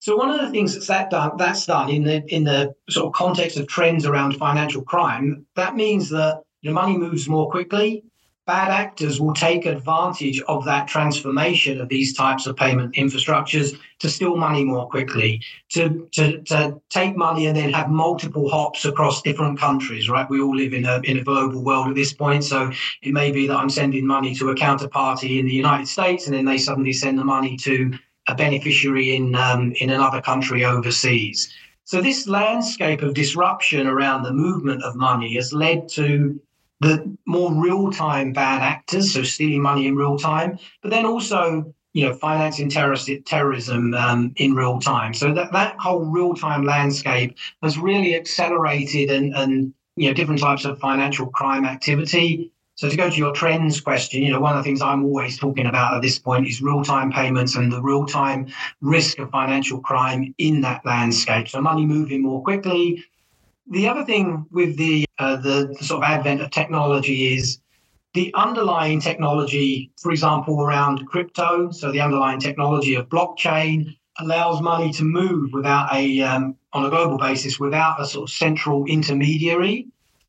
So 0.00 0.16
one 0.16 0.30
of 0.30 0.40
the 0.40 0.50
things 0.50 0.74
that's 0.74 0.86
that 0.86 1.10
done 1.10 1.32
that's 1.36 1.66
done 1.66 1.90
in 1.90 2.04
the 2.04 2.24
in 2.32 2.44
the 2.44 2.74
sort 2.88 3.06
of 3.06 3.12
context 3.14 3.58
of 3.58 3.66
trends 3.66 4.06
around 4.06 4.36
financial 4.36 4.82
crime, 4.82 5.44
that 5.56 5.76
means 5.76 6.08
that 6.10 6.42
the 6.62 6.70
money 6.70 6.96
moves 6.96 7.28
more 7.28 7.50
quickly, 7.50 8.04
bad 8.48 8.70
actors 8.70 9.20
will 9.20 9.34
take 9.34 9.66
advantage 9.66 10.40
of 10.48 10.64
that 10.64 10.88
transformation 10.88 11.82
of 11.82 11.88
these 11.90 12.16
types 12.16 12.46
of 12.46 12.56
payment 12.56 12.94
infrastructures 12.94 13.78
to 13.98 14.08
steal 14.08 14.36
money 14.36 14.64
more 14.64 14.88
quickly, 14.88 15.42
to, 15.68 16.08
to, 16.12 16.40
to 16.40 16.80
take 16.88 17.14
money 17.14 17.44
and 17.44 17.54
then 17.58 17.70
have 17.70 17.90
multiple 17.90 18.48
hops 18.48 18.86
across 18.86 19.20
different 19.20 19.58
countries, 19.60 20.08
right? 20.08 20.28
We 20.30 20.40
all 20.40 20.56
live 20.56 20.72
in 20.72 20.86
a, 20.86 20.98
in 21.04 21.18
a 21.18 21.22
global 21.22 21.62
world 21.62 21.88
at 21.88 21.94
this 21.94 22.14
point. 22.14 22.42
So 22.42 22.72
it 23.02 23.12
may 23.12 23.30
be 23.30 23.46
that 23.48 23.56
I'm 23.58 23.68
sending 23.68 24.06
money 24.06 24.34
to 24.36 24.48
a 24.48 24.54
counterparty 24.54 25.38
in 25.38 25.44
the 25.44 25.52
United 25.52 25.86
States 25.86 26.26
and 26.26 26.34
then 26.34 26.46
they 26.46 26.56
suddenly 26.56 26.94
send 26.94 27.18
the 27.18 27.24
money 27.24 27.54
to 27.58 27.92
a 28.28 28.34
beneficiary 28.34 29.14
in, 29.14 29.34
um, 29.34 29.72
in 29.72 29.90
another 29.90 30.22
country 30.22 30.64
overseas. 30.64 31.52
So 31.84 32.00
this 32.00 32.26
landscape 32.26 33.02
of 33.02 33.12
disruption 33.12 33.86
around 33.86 34.22
the 34.22 34.32
movement 34.32 34.82
of 34.84 34.96
money 34.96 35.34
has 35.34 35.52
led 35.52 35.86
to 35.90 36.40
the 36.80 37.16
more 37.26 37.52
real-time 37.52 38.32
bad 38.32 38.62
actors, 38.62 39.12
so 39.12 39.22
stealing 39.22 39.62
money 39.62 39.86
in 39.86 39.96
real 39.96 40.18
time, 40.18 40.58
but 40.82 40.90
then 40.90 41.04
also 41.04 41.74
you 41.94 42.06
know 42.06 42.14
financing 42.14 42.68
terrorist 42.68 43.10
terrorism 43.26 43.94
um, 43.94 44.32
in 44.36 44.54
real 44.54 44.78
time. 44.78 45.14
So 45.14 45.32
that 45.34 45.52
that 45.52 45.76
whole 45.78 46.04
real-time 46.04 46.64
landscape 46.64 47.36
has 47.62 47.78
really 47.78 48.14
accelerated 48.14 49.10
and 49.10 49.34
and 49.34 49.72
you 49.96 50.08
know 50.08 50.14
different 50.14 50.40
types 50.40 50.64
of 50.64 50.78
financial 50.78 51.26
crime 51.26 51.64
activity. 51.64 52.52
So 52.76 52.88
to 52.88 52.96
go 52.96 53.10
to 53.10 53.16
your 53.16 53.32
trends 53.32 53.80
question, 53.80 54.22
you 54.22 54.30
know, 54.30 54.38
one 54.38 54.56
of 54.56 54.62
the 54.62 54.68
things 54.68 54.80
I'm 54.80 55.04
always 55.04 55.36
talking 55.36 55.66
about 55.66 55.94
at 55.94 56.02
this 56.02 56.16
point 56.20 56.46
is 56.46 56.62
real-time 56.62 57.10
payments 57.10 57.56
and 57.56 57.72
the 57.72 57.82
real-time 57.82 58.46
risk 58.80 59.18
of 59.18 59.30
financial 59.30 59.80
crime 59.80 60.32
in 60.38 60.60
that 60.60 60.86
landscape. 60.86 61.48
So 61.48 61.60
money 61.60 61.84
moving 61.84 62.22
more 62.22 62.40
quickly, 62.40 63.04
the 63.70 63.88
other 63.88 64.04
thing 64.04 64.46
with 64.50 64.76
the, 64.76 65.06
uh, 65.18 65.36
the, 65.36 65.74
sort 65.80 66.02
of 66.02 66.10
advent 66.10 66.40
of 66.40 66.50
technology 66.50 67.36
is 67.36 67.60
the 68.14 68.32
underlying 68.34 69.00
technology, 69.00 69.90
for 70.00 70.10
example, 70.10 70.62
around 70.62 71.06
crypto. 71.06 71.70
So 71.70 71.92
the 71.92 72.00
underlying 72.00 72.40
technology 72.40 72.94
of 72.94 73.08
blockchain 73.08 73.96
allows 74.18 74.60
money 74.60 74.92
to 74.92 75.04
move 75.04 75.52
without 75.52 75.92
a 75.92 76.20
um, 76.22 76.56
on 76.72 76.84
a 76.84 76.90
global 76.90 77.18
basis 77.18 77.60
without 77.60 78.00
a 78.00 78.06
sort 78.06 78.28
of 78.28 78.34
central 78.34 78.84
intermediary, 78.86 79.86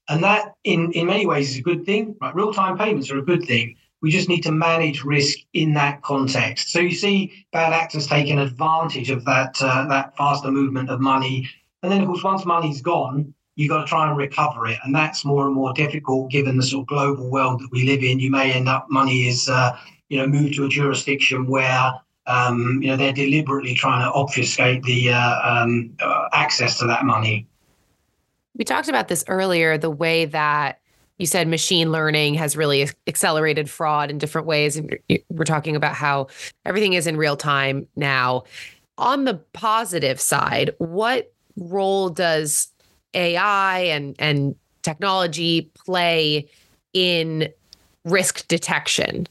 and 0.10 0.24
that 0.24 0.54
in 0.64 0.92
in 0.92 1.08
many 1.08 1.26
ways 1.26 1.52
is 1.52 1.58
a 1.58 1.62
good 1.62 1.86
thing. 1.86 2.16
Right, 2.22 2.36
real 2.36 2.54
time 2.54 2.78
payments 2.78 3.10
are 3.10 3.18
a 3.18 3.26
good 3.26 3.46
thing. 3.46 3.76
We 4.02 4.12
just 4.12 4.30
need 4.30 4.44
to 4.44 4.52
manage 4.52 5.04
risk 5.04 5.40
in 5.54 5.74
that 5.74 6.02
context. 6.04 6.72
So 6.72 6.80
you 6.80 6.92
see 6.92 7.46
bad 7.52 7.74
actors 7.74 8.08
taking 8.08 8.40
advantage 8.40 9.10
of 9.10 9.26
that 9.26 9.56
uh, 9.62 9.88
that 9.88 10.16
faster 10.18 10.52
movement 10.52 10.90
of 10.90 11.00
money 11.00 11.50
and 11.84 11.92
then, 11.92 12.02
of 12.02 12.08
course, 12.08 12.24
once 12.24 12.46
money's 12.46 12.82
gone, 12.82 13.34
you've 13.56 13.70
got 13.70 13.82
to 13.82 13.88
try 13.88 14.08
and 14.08 14.18
recover 14.18 14.68
it. 14.68 14.80
And 14.84 14.96
that's 14.96 15.26
more 15.26 15.46
and 15.46 15.56
more 15.56 15.74
difficult 15.74 16.32
given 16.32 16.58
the 16.58 16.64
sort 16.64 16.84
of 16.84 16.88
global 16.88 17.30
world 17.30 17.62
that 17.62 17.70
we 17.72 17.86
live 17.86 18.04
in. 18.04 18.20
You 18.20 18.32
may 18.32 18.54
end 18.54 18.70
up, 18.70 18.88
money 18.90 19.28
is, 19.28 19.50
uh, 19.50 19.78
you 20.10 20.18
know, 20.18 20.28
moved 20.28 20.56
to 20.56 20.66
a 20.66 20.70
jurisdiction 20.70 21.46
where, 21.48 21.92
um, 22.28 22.80
you 22.82 22.90
know, 22.90 22.98
they're 22.98 23.14
deliberately 23.14 23.76
trying 23.76 24.02
to 24.02 24.12
obfuscate 24.14 24.84
the 24.84 25.12
uh, 25.12 25.40
um, 25.44 25.94
uh, 26.02 26.30
access 26.34 26.80
to 26.80 26.88
that 26.88 27.06
money. 27.06 27.48
We 28.56 28.66
talked 28.66 28.90
about 28.90 29.08
this 29.08 29.24
earlier 29.28 29.78
the 29.78 29.90
way 29.90 30.26
that 30.26 30.80
you 31.18 31.26
said 31.26 31.48
machine 31.48 31.92
learning 31.92 32.36
has 32.36 32.56
really 32.56 32.90
accelerated 33.08 33.70
fraud 33.70 34.10
in 34.10 34.18
different 34.18 34.48
ways. 34.48 34.78
And 34.78 34.98
we're 35.30 35.44
talking 35.44 35.76
about 35.76 35.96
how 35.96 36.28
everything 36.66 36.94
is 36.94 37.08
in 37.08 37.18
real 37.18 37.36
time 37.36 37.88
now. 37.96 38.44
On 38.98 39.26
the 39.26 39.36
positive 39.54 40.20
side, 40.20 40.72
what 40.78 41.34
role 41.60 42.10
does 42.10 42.70
AI 43.14 43.80
and 43.80 44.16
and 44.20 44.56
technology 44.82 45.72
play 45.86 46.50
in 46.94 47.50
risk 48.06 48.48
detection? 48.48 49.28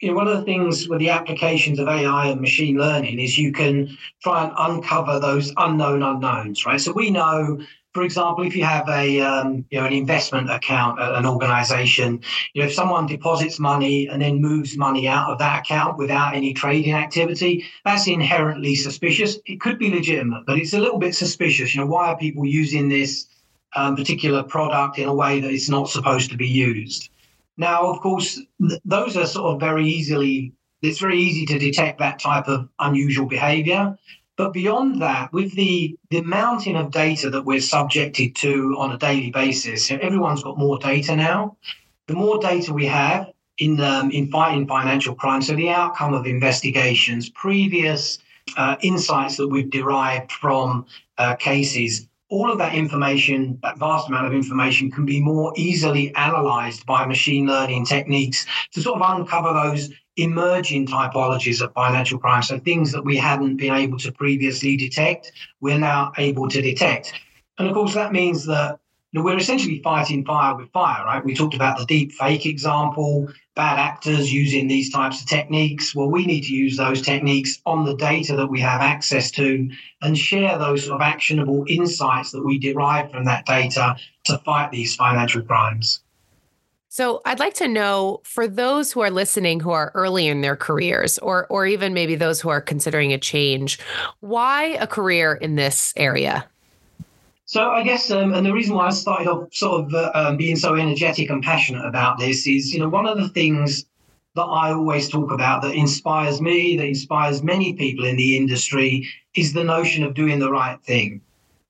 You 0.00 0.10
know, 0.10 0.14
one 0.14 0.28
of 0.28 0.36
the 0.36 0.44
things 0.44 0.88
with 0.88 0.98
the 0.98 1.08
applications 1.08 1.78
of 1.78 1.88
AI 1.88 2.26
and 2.28 2.40
machine 2.40 2.76
learning 2.76 3.18
is 3.18 3.38
you 3.38 3.52
can 3.52 3.96
try 4.22 4.44
and 4.44 4.52
uncover 4.58 5.18
those 5.18 5.52
unknown 5.56 6.02
unknowns, 6.02 6.66
right? 6.66 6.80
So 6.80 6.92
we 6.92 7.10
know 7.10 7.58
for 7.96 8.02
example, 8.02 8.44
if 8.44 8.54
you 8.54 8.62
have 8.62 8.86
a 8.90 9.20
um, 9.22 9.64
you 9.70 9.80
know 9.80 9.86
an 9.86 9.92
investment 9.94 10.50
account 10.50 11.00
at 11.00 11.14
an 11.14 11.24
organization, 11.24 12.20
you 12.52 12.60
know 12.60 12.68
if 12.68 12.74
someone 12.74 13.06
deposits 13.06 13.58
money 13.58 14.06
and 14.06 14.20
then 14.20 14.38
moves 14.38 14.76
money 14.76 15.08
out 15.08 15.30
of 15.30 15.38
that 15.38 15.60
account 15.60 15.96
without 15.96 16.34
any 16.34 16.52
trading 16.52 16.92
activity, 16.92 17.64
that's 17.86 18.06
inherently 18.06 18.74
suspicious. 18.74 19.38
It 19.46 19.62
could 19.62 19.78
be 19.78 19.88
legitimate, 19.90 20.44
but 20.46 20.58
it's 20.58 20.74
a 20.74 20.78
little 20.78 20.98
bit 20.98 21.14
suspicious. 21.14 21.74
You 21.74 21.80
know, 21.80 21.86
why 21.86 22.08
are 22.08 22.18
people 22.18 22.44
using 22.44 22.90
this 22.90 23.28
um, 23.74 23.96
particular 23.96 24.42
product 24.42 24.98
in 24.98 25.08
a 25.08 25.14
way 25.14 25.40
that 25.40 25.50
it's 25.50 25.70
not 25.70 25.88
supposed 25.88 26.30
to 26.32 26.36
be 26.36 26.48
used? 26.48 27.08
Now, 27.56 27.90
of 27.90 28.00
course, 28.00 28.38
th- 28.60 28.82
those 28.84 29.16
are 29.16 29.26
sort 29.26 29.54
of 29.54 29.60
very 29.60 29.86
easily. 29.88 30.52
It's 30.82 30.98
very 30.98 31.18
easy 31.18 31.46
to 31.46 31.58
detect 31.58 31.98
that 32.00 32.18
type 32.18 32.46
of 32.46 32.68
unusual 32.78 33.24
behavior. 33.24 33.96
But 34.36 34.52
beyond 34.52 35.00
that, 35.00 35.32
with 35.32 35.54
the, 35.54 35.96
the 36.10 36.20
mountain 36.20 36.76
of 36.76 36.90
data 36.90 37.30
that 37.30 37.44
we're 37.44 37.60
subjected 37.60 38.36
to 38.36 38.76
on 38.78 38.92
a 38.92 38.98
daily 38.98 39.30
basis, 39.30 39.90
everyone's 39.90 40.42
got 40.42 40.58
more 40.58 40.78
data 40.78 41.16
now. 41.16 41.56
The 42.06 42.14
more 42.14 42.38
data 42.38 42.72
we 42.72 42.86
have 42.86 43.32
in, 43.58 43.80
um, 43.80 44.10
in 44.10 44.30
fighting 44.30 44.66
financial 44.66 45.14
crime, 45.14 45.40
so 45.40 45.54
the 45.54 45.70
outcome 45.70 46.12
of 46.12 46.26
investigations, 46.26 47.30
previous 47.30 48.18
uh, 48.58 48.76
insights 48.82 49.36
that 49.38 49.48
we've 49.48 49.70
derived 49.70 50.30
from 50.30 50.84
uh, 51.16 51.34
cases, 51.36 52.06
all 52.28 52.50
of 52.50 52.58
that 52.58 52.74
information, 52.74 53.58
that 53.62 53.78
vast 53.78 54.08
amount 54.08 54.26
of 54.26 54.34
information, 54.34 54.90
can 54.90 55.06
be 55.06 55.20
more 55.20 55.52
easily 55.56 56.14
analyzed 56.14 56.84
by 56.84 57.06
machine 57.06 57.46
learning 57.46 57.86
techniques 57.86 58.46
to 58.72 58.82
sort 58.82 59.00
of 59.00 59.18
uncover 59.18 59.52
those 59.52 59.90
emerging 60.16 60.86
typologies 60.86 61.60
of 61.60 61.72
financial 61.72 62.18
crime. 62.18 62.42
So 62.42 62.58
things 62.58 62.92
that 62.92 63.04
we 63.04 63.16
hadn't 63.16 63.56
been 63.56 63.74
able 63.74 63.98
to 63.98 64.12
previously 64.12 64.76
detect, 64.76 65.32
we're 65.60 65.78
now 65.78 66.12
able 66.18 66.48
to 66.48 66.60
detect. 66.60 67.12
And 67.58 67.68
of 67.68 67.74
course, 67.74 67.94
that 67.94 68.12
means 68.12 68.46
that 68.46 68.80
you 69.12 69.20
know, 69.20 69.24
we're 69.24 69.38
essentially 69.38 69.80
fighting 69.82 70.24
fire 70.24 70.56
with 70.56 70.70
fire, 70.72 71.04
right? 71.04 71.24
We 71.24 71.34
talked 71.34 71.54
about 71.54 71.78
the 71.78 71.86
deep 71.86 72.12
fake 72.12 72.44
example, 72.44 73.28
bad 73.54 73.78
actors 73.78 74.32
using 74.32 74.68
these 74.68 74.92
types 74.92 75.22
of 75.22 75.28
techniques. 75.28 75.94
Well, 75.94 76.10
we 76.10 76.26
need 76.26 76.42
to 76.42 76.54
use 76.54 76.76
those 76.76 77.00
techniques 77.00 77.62
on 77.64 77.84
the 77.84 77.96
data 77.96 78.36
that 78.36 78.48
we 78.48 78.60
have 78.60 78.82
access 78.82 79.30
to 79.32 79.70
and 80.02 80.18
share 80.18 80.58
those 80.58 80.84
sort 80.84 81.00
of 81.00 81.02
actionable 81.02 81.64
insights 81.68 82.32
that 82.32 82.44
we 82.44 82.58
derive 82.58 83.10
from 83.10 83.24
that 83.24 83.46
data 83.46 83.96
to 84.24 84.38
fight 84.38 84.70
these 84.70 84.96
financial 84.96 85.40
crimes. 85.42 86.00
So 86.96 87.20
I'd 87.26 87.40
like 87.40 87.52
to 87.56 87.68
know 87.68 88.22
for 88.24 88.48
those 88.48 88.90
who 88.90 89.00
are 89.00 89.10
listening 89.10 89.60
who 89.60 89.70
are 89.70 89.92
early 89.94 90.28
in 90.28 90.40
their 90.40 90.56
careers 90.56 91.18
or 91.18 91.46
or 91.50 91.66
even 91.66 91.92
maybe 91.92 92.14
those 92.14 92.40
who 92.40 92.48
are 92.48 92.62
considering 92.62 93.12
a 93.12 93.18
change, 93.18 93.78
why 94.20 94.78
a 94.80 94.86
career 94.86 95.34
in 95.34 95.56
this 95.56 95.92
area? 95.98 96.46
So 97.44 97.68
I 97.68 97.82
guess, 97.82 98.10
um, 98.10 98.32
and 98.32 98.46
the 98.46 98.52
reason 98.54 98.74
why 98.74 98.86
I 98.86 98.90
started 98.92 99.28
off 99.28 99.52
sort 99.52 99.84
of 99.84 99.94
uh, 99.94 100.10
um, 100.14 100.38
being 100.38 100.56
so 100.56 100.74
energetic 100.74 101.28
and 101.28 101.42
passionate 101.42 101.84
about 101.84 102.18
this 102.18 102.46
is, 102.46 102.72
you 102.72 102.80
know, 102.80 102.88
one 102.88 103.06
of 103.06 103.18
the 103.18 103.28
things 103.28 103.84
that 104.34 104.44
I 104.44 104.72
always 104.72 105.10
talk 105.10 105.30
about 105.30 105.60
that 105.64 105.74
inspires 105.74 106.40
me, 106.40 106.78
that 106.78 106.86
inspires 106.86 107.42
many 107.42 107.74
people 107.74 108.06
in 108.06 108.16
the 108.16 108.38
industry, 108.38 109.06
is 109.34 109.52
the 109.52 109.64
notion 109.64 110.02
of 110.02 110.14
doing 110.14 110.38
the 110.38 110.50
right 110.50 110.82
thing. 110.82 111.20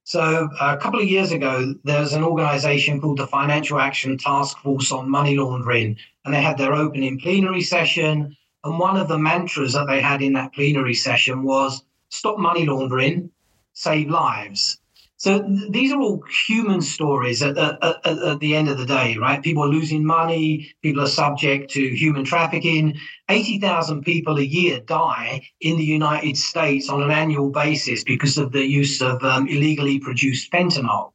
So, 0.06 0.48
uh, 0.60 0.76
a 0.78 0.80
couple 0.80 1.00
of 1.00 1.08
years 1.08 1.32
ago, 1.32 1.74
there 1.82 1.98
was 1.98 2.12
an 2.12 2.22
organization 2.22 3.00
called 3.00 3.18
the 3.18 3.26
Financial 3.26 3.80
Action 3.80 4.16
Task 4.16 4.56
Force 4.58 4.92
on 4.92 5.10
Money 5.10 5.36
Laundering, 5.36 5.96
and 6.24 6.32
they 6.32 6.40
had 6.40 6.56
their 6.56 6.74
opening 6.74 7.18
plenary 7.18 7.60
session. 7.60 8.36
And 8.62 8.78
one 8.78 8.96
of 8.96 9.08
the 9.08 9.18
mantras 9.18 9.72
that 9.72 9.88
they 9.88 10.00
had 10.00 10.22
in 10.22 10.32
that 10.34 10.52
plenary 10.54 10.94
session 10.94 11.42
was 11.42 11.82
stop 12.08 12.38
money 12.38 12.64
laundering, 12.66 13.32
save 13.72 14.08
lives. 14.08 14.78
So 15.18 15.42
th- 15.42 15.70
these 15.70 15.92
are 15.92 16.00
all 16.00 16.22
human 16.46 16.82
stories 16.82 17.42
at, 17.42 17.56
at, 17.56 17.82
at, 17.82 18.18
at, 18.18 18.40
the 18.40 18.54
end 18.54 18.68
of 18.68 18.76
the 18.76 18.84
day, 18.84 19.16
right? 19.16 19.42
People 19.42 19.64
are 19.64 19.68
losing 19.68 20.04
money. 20.04 20.70
People 20.82 21.02
are 21.02 21.08
subject 21.08 21.70
to 21.72 21.88
human 21.88 22.24
trafficking. 22.24 22.98
80,000 23.30 24.02
people 24.02 24.36
a 24.36 24.42
year 24.42 24.80
die 24.80 25.48
in 25.60 25.78
the 25.78 25.84
United 25.84 26.36
States 26.36 26.90
on 26.90 27.02
an 27.02 27.10
annual 27.10 27.50
basis 27.50 28.04
because 28.04 28.36
of 28.36 28.52
the 28.52 28.66
use 28.66 29.00
of 29.00 29.22
um, 29.24 29.48
illegally 29.48 29.98
produced 29.98 30.52
fentanyl. 30.52 31.12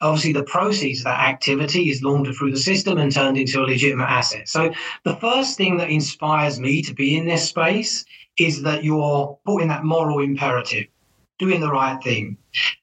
Obviously, 0.00 0.32
the 0.32 0.42
proceeds 0.42 1.00
of 1.00 1.04
that 1.04 1.20
activity 1.20 1.88
is 1.88 2.02
laundered 2.02 2.34
through 2.34 2.50
the 2.50 2.58
system 2.58 2.98
and 2.98 3.10
turned 3.10 3.38
into 3.38 3.60
a 3.60 3.64
legitimate 3.64 4.10
asset. 4.10 4.48
So, 4.48 4.72
the 5.04 5.16
first 5.16 5.56
thing 5.56 5.78
that 5.78 5.88
inspires 5.88 6.60
me 6.60 6.82
to 6.82 6.92
be 6.92 7.16
in 7.16 7.24
this 7.24 7.48
space 7.48 8.04
is 8.36 8.62
that 8.62 8.84
you're 8.84 9.38
putting 9.46 9.68
that 9.68 9.84
moral 9.84 10.20
imperative 10.20 10.86
doing 11.44 11.60
the 11.60 11.70
right 11.70 12.02
thing. 12.02 12.36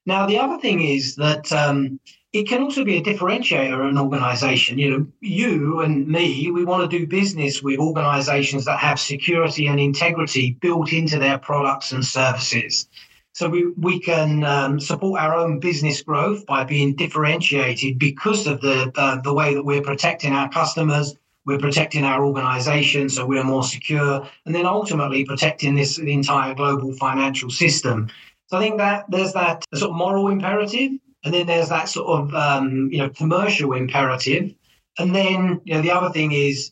Now, 0.06 0.26
the 0.26 0.40
other 0.44 0.58
thing 0.60 0.82
is 0.82 1.16
that 1.16 1.52
um, 1.52 2.00
it 2.34 2.48
can 2.48 2.62
also 2.64 2.84
be 2.86 2.98
a 2.98 3.04
differentiator 3.04 3.82
in 3.84 3.90
an 3.90 3.98
organization. 3.98 4.78
You 4.78 4.90
know, 4.92 5.08
you 5.20 5.82
and 5.82 6.08
me, 6.08 6.50
we 6.52 6.64
want 6.64 6.82
to 6.90 6.98
do 6.98 7.06
business 7.06 7.62
with 7.62 7.80
organizations 7.80 8.64
that 8.66 8.80
have 8.80 9.00
security 9.00 9.68
and 9.68 9.80
integrity 9.80 10.58
built 10.62 10.94
into 10.94 11.20
their 11.20 11.38
products 11.38 11.92
and 11.92 12.06
services. 12.06 12.88
So 13.34 13.48
we, 13.48 13.72
we 13.78 14.00
can 14.00 14.44
um, 14.44 14.80
support 14.80 15.22
our 15.22 15.34
own 15.36 15.60
business 15.60 16.02
growth 16.02 16.46
by 16.46 16.64
being 16.66 16.96
differentiated 16.96 17.98
because 17.98 18.46
of 18.46 18.60
the 18.62 18.92
the 19.24 19.34
way 19.34 19.54
that 19.54 19.64
we're 19.64 19.82
protecting 19.82 20.34
our 20.34 20.50
customers, 20.50 21.16
we're 21.46 21.58
protecting 21.58 22.04
our 22.04 22.26
organization, 22.26 23.10
so 23.10 23.26
we're 23.26 23.44
more 23.44 23.64
secure, 23.64 24.28
and 24.46 24.54
then 24.54 24.66
ultimately 24.66 25.24
protecting 25.26 25.76
this 25.76 25.96
the 25.96 26.14
entire 26.14 26.54
global 26.54 26.94
financial 26.94 27.50
system. 27.50 28.10
So 28.52 28.58
I 28.58 28.62
think 28.62 28.80
that 28.80 29.06
there's 29.08 29.32
that 29.32 29.66
sort 29.74 29.92
of 29.92 29.96
moral 29.96 30.28
imperative, 30.28 30.92
and 31.24 31.34
then 31.34 31.48
there's 31.48 31.70
that 31.70 31.88
sort 31.88 32.20
of 32.20 32.36
um, 32.36 32.90
you 32.92 32.98
know 32.98 33.10
commercial 33.10 33.72
imperative, 33.72 34.54
and 35.00 35.16
then 35.16 35.62
you 35.64 35.76
know 35.76 35.82
the 35.82 35.92
other 35.92 36.10
thing 36.10 36.34
is 36.34 36.72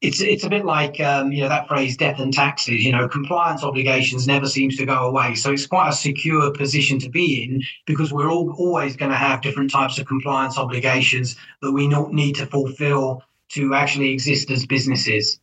it's 0.00 0.22
it's 0.22 0.44
a 0.44 0.48
bit 0.48 0.64
like 0.64 0.98
um, 1.00 1.30
you 1.30 1.42
know 1.42 1.50
that 1.50 1.68
phrase 1.68 1.98
death 1.98 2.18
and 2.18 2.32
taxes. 2.32 2.82
You 2.82 2.92
know, 2.92 3.06
compliance 3.06 3.62
obligations 3.62 4.26
never 4.26 4.46
seems 4.46 4.78
to 4.78 4.86
go 4.86 5.06
away. 5.06 5.34
So 5.34 5.52
it's 5.52 5.66
quite 5.66 5.90
a 5.90 5.92
secure 5.92 6.50
position 6.50 6.98
to 7.00 7.10
be 7.10 7.42
in 7.42 7.62
because 7.84 8.10
we're 8.10 8.30
all 8.30 8.54
always 8.56 8.96
going 8.96 9.10
to 9.10 9.18
have 9.18 9.42
different 9.42 9.70
types 9.70 9.98
of 9.98 10.06
compliance 10.06 10.56
obligations 10.56 11.36
that 11.60 11.72
we 11.72 11.88
need 11.88 12.36
to 12.36 12.46
fulfill 12.46 13.22
to 13.50 13.74
actually 13.74 14.14
exist 14.14 14.50
as 14.50 14.64
businesses. 14.64 15.40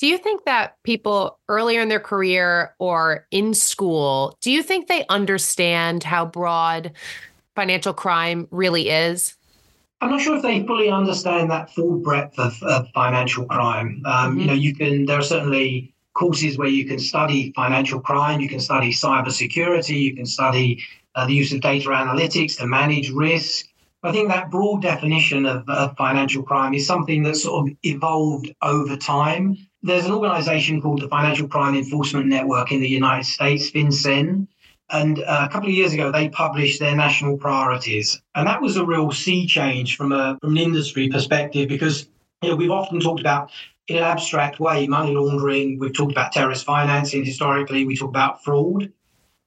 Do 0.00 0.06
you 0.06 0.16
think 0.16 0.46
that 0.46 0.76
people 0.82 1.38
earlier 1.50 1.82
in 1.82 1.90
their 1.90 2.00
career 2.00 2.74
or 2.78 3.26
in 3.30 3.52
school, 3.52 4.34
do 4.40 4.50
you 4.50 4.62
think 4.62 4.88
they 4.88 5.04
understand 5.10 6.02
how 6.02 6.24
broad 6.24 6.92
financial 7.54 7.92
crime 7.92 8.48
really 8.50 8.88
is? 8.88 9.36
I'm 10.00 10.08
not 10.08 10.22
sure 10.22 10.36
if 10.36 10.42
they 10.42 10.66
fully 10.66 10.88
understand 10.88 11.50
that 11.50 11.74
full 11.74 11.98
breadth 11.98 12.38
of, 12.38 12.54
of 12.62 12.88
financial 12.94 13.44
crime. 13.44 14.00
Um, 14.06 14.30
mm-hmm. 14.30 14.40
You 14.40 14.46
know, 14.46 14.52
you 14.54 14.74
can 14.74 15.04
there 15.04 15.18
are 15.18 15.22
certainly 15.22 15.92
courses 16.14 16.56
where 16.56 16.68
you 16.68 16.86
can 16.86 16.98
study 16.98 17.52
financial 17.54 18.00
crime, 18.00 18.40
you 18.40 18.48
can 18.48 18.60
study 18.60 18.92
cybersecurity, 18.92 20.00
you 20.00 20.16
can 20.16 20.24
study 20.24 20.82
uh, 21.14 21.26
the 21.26 21.34
use 21.34 21.52
of 21.52 21.60
data 21.60 21.90
analytics 21.90 22.56
to 22.56 22.66
manage 22.66 23.10
risk. 23.10 23.66
I 24.02 24.12
think 24.12 24.28
that 24.28 24.50
broad 24.50 24.80
definition 24.80 25.44
of, 25.44 25.68
of 25.68 25.94
financial 25.98 26.42
crime 26.42 26.72
is 26.72 26.86
something 26.86 27.22
that 27.24 27.36
sort 27.36 27.68
of 27.68 27.76
evolved 27.82 28.50
over 28.62 28.96
time 28.96 29.58
there's 29.82 30.06
an 30.06 30.12
organization 30.12 30.80
called 30.80 31.00
the 31.00 31.08
Financial 31.08 31.48
Crime 31.48 31.74
Enforcement 31.74 32.26
Network 32.26 32.72
in 32.72 32.80
the 32.80 32.88
United 32.88 33.24
States, 33.24 33.70
FinCEN. 33.70 34.46
And 34.90 35.20
uh, 35.20 35.46
a 35.48 35.52
couple 35.52 35.68
of 35.68 35.74
years 35.74 35.92
ago, 35.92 36.10
they 36.10 36.28
published 36.28 36.80
their 36.80 36.96
national 36.96 37.38
priorities. 37.38 38.20
And 38.34 38.46
that 38.46 38.60
was 38.60 38.76
a 38.76 38.84
real 38.84 39.12
sea 39.12 39.46
change 39.46 39.96
from, 39.96 40.12
a, 40.12 40.36
from 40.40 40.52
an 40.52 40.58
industry 40.58 41.08
perspective 41.08 41.68
because 41.68 42.08
you 42.42 42.50
know, 42.50 42.56
we've 42.56 42.70
often 42.70 43.00
talked 43.00 43.20
about 43.20 43.50
in 43.88 43.96
an 43.96 44.02
abstract 44.02 44.60
way 44.60 44.86
money 44.86 45.14
laundering, 45.14 45.78
we've 45.78 45.92
talked 45.92 46.12
about 46.12 46.32
terrorist 46.32 46.64
financing 46.64 47.24
historically, 47.24 47.84
we 47.84 47.96
talk 47.96 48.08
about 48.08 48.42
fraud 48.44 48.92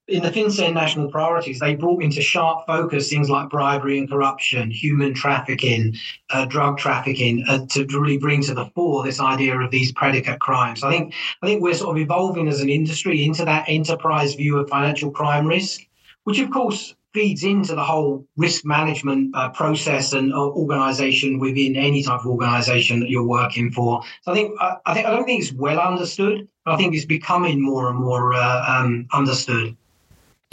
in 0.08 0.22
the 0.22 0.30
FinCEN 0.30 0.74
national 0.74 1.10
priorities, 1.10 1.60
they 1.60 1.76
brought 1.76 2.04
into 2.04 2.22
sharp 2.22 2.66
focus 2.68 3.10
things 3.10 3.30
like 3.30 3.50
bribery 3.50 3.98
and 3.98 4.10
corruption, 4.10 4.70
human 4.70 5.14
trafficking, 5.14 5.96
uh, 6.32 6.46
drug 6.46 6.78
trafficking, 6.78 7.46
uh, 7.48 7.66
to 7.68 7.86
really 7.86 8.18
bring 8.18 8.42
to 8.44 8.54
the 8.54 8.66
fore 8.76 9.04
this 9.04 9.22
idea 9.22 9.58
of 9.58 9.72
these 9.72 9.94
predicate 9.94 10.40
crimes. 10.40 10.84
I 10.84 10.92
think 10.92 11.14
I 11.42 11.48
think 11.48 11.62
we're 11.62 11.74
sort 11.74 11.96
of 11.96 12.02
evolving 12.02 12.50
as 12.50 12.60
an 12.60 12.70
industry 12.70 13.24
into 13.24 13.46
that 13.46 13.66
enterprise 13.70 14.36
view 14.36 14.58
of 14.58 14.70
financial 14.70 15.10
crime 15.10 15.48
risk, 15.48 15.82
which 16.26 16.40
of 16.40 16.52
course 16.52 16.96
feeds 17.14 17.44
into 17.44 17.76
the 17.76 17.84
whole 17.84 18.28
risk 18.36 18.66
management 18.66 19.34
uh, 19.36 19.48
process 19.50 20.14
and 20.14 20.34
uh, 20.34 20.38
organization 20.38 21.40
within 21.40 21.78
any 21.78 22.04
type 22.04 22.20
of 22.22 22.26
organization 22.26 23.00
that 23.00 23.10
you're 23.10 23.28
working 23.28 23.72
for. 23.72 24.02
So 24.24 24.32
I 24.34 24.36
think 24.36 24.52
I, 24.60 24.76
I 24.86 24.94
think 24.94 25.08
I 25.08 25.12
don't 25.12 25.24
think 25.24 25.44
it's 25.44 25.54
well 25.54 25.80
understood. 25.80 26.50
But 26.66 26.76
I 26.76 26.78
think 26.78 26.96
it's 26.96 27.06
becoming 27.06 27.62
more 27.62 27.90
and 27.90 28.00
more 28.00 28.34
uh, 28.34 28.66
um, 28.66 29.06
understood 29.12 29.76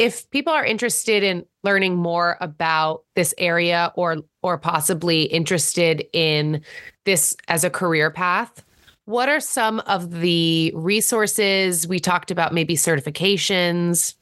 if 0.01 0.29
people 0.31 0.51
are 0.51 0.65
interested 0.65 1.23
in 1.23 1.45
learning 1.63 1.95
more 1.95 2.39
about 2.41 3.05
this 3.15 3.35
area 3.37 3.93
or 3.97 4.17
or 4.43 4.57
possibly 4.57 5.25
interested 5.25 6.07
in 6.15 6.63
this 7.05 7.37
as 7.49 7.65
a 7.65 7.71
career 7.71 8.11
path 8.11 8.65
what 9.11 9.29
are 9.29 9.41
some 9.41 9.81
of 9.81 10.21
the 10.21 10.71
resources? 10.73 11.89
We 11.89 11.99
talked 11.99 12.31
about 12.31 12.55
maybe 12.55 12.77
certifications. 12.77 14.15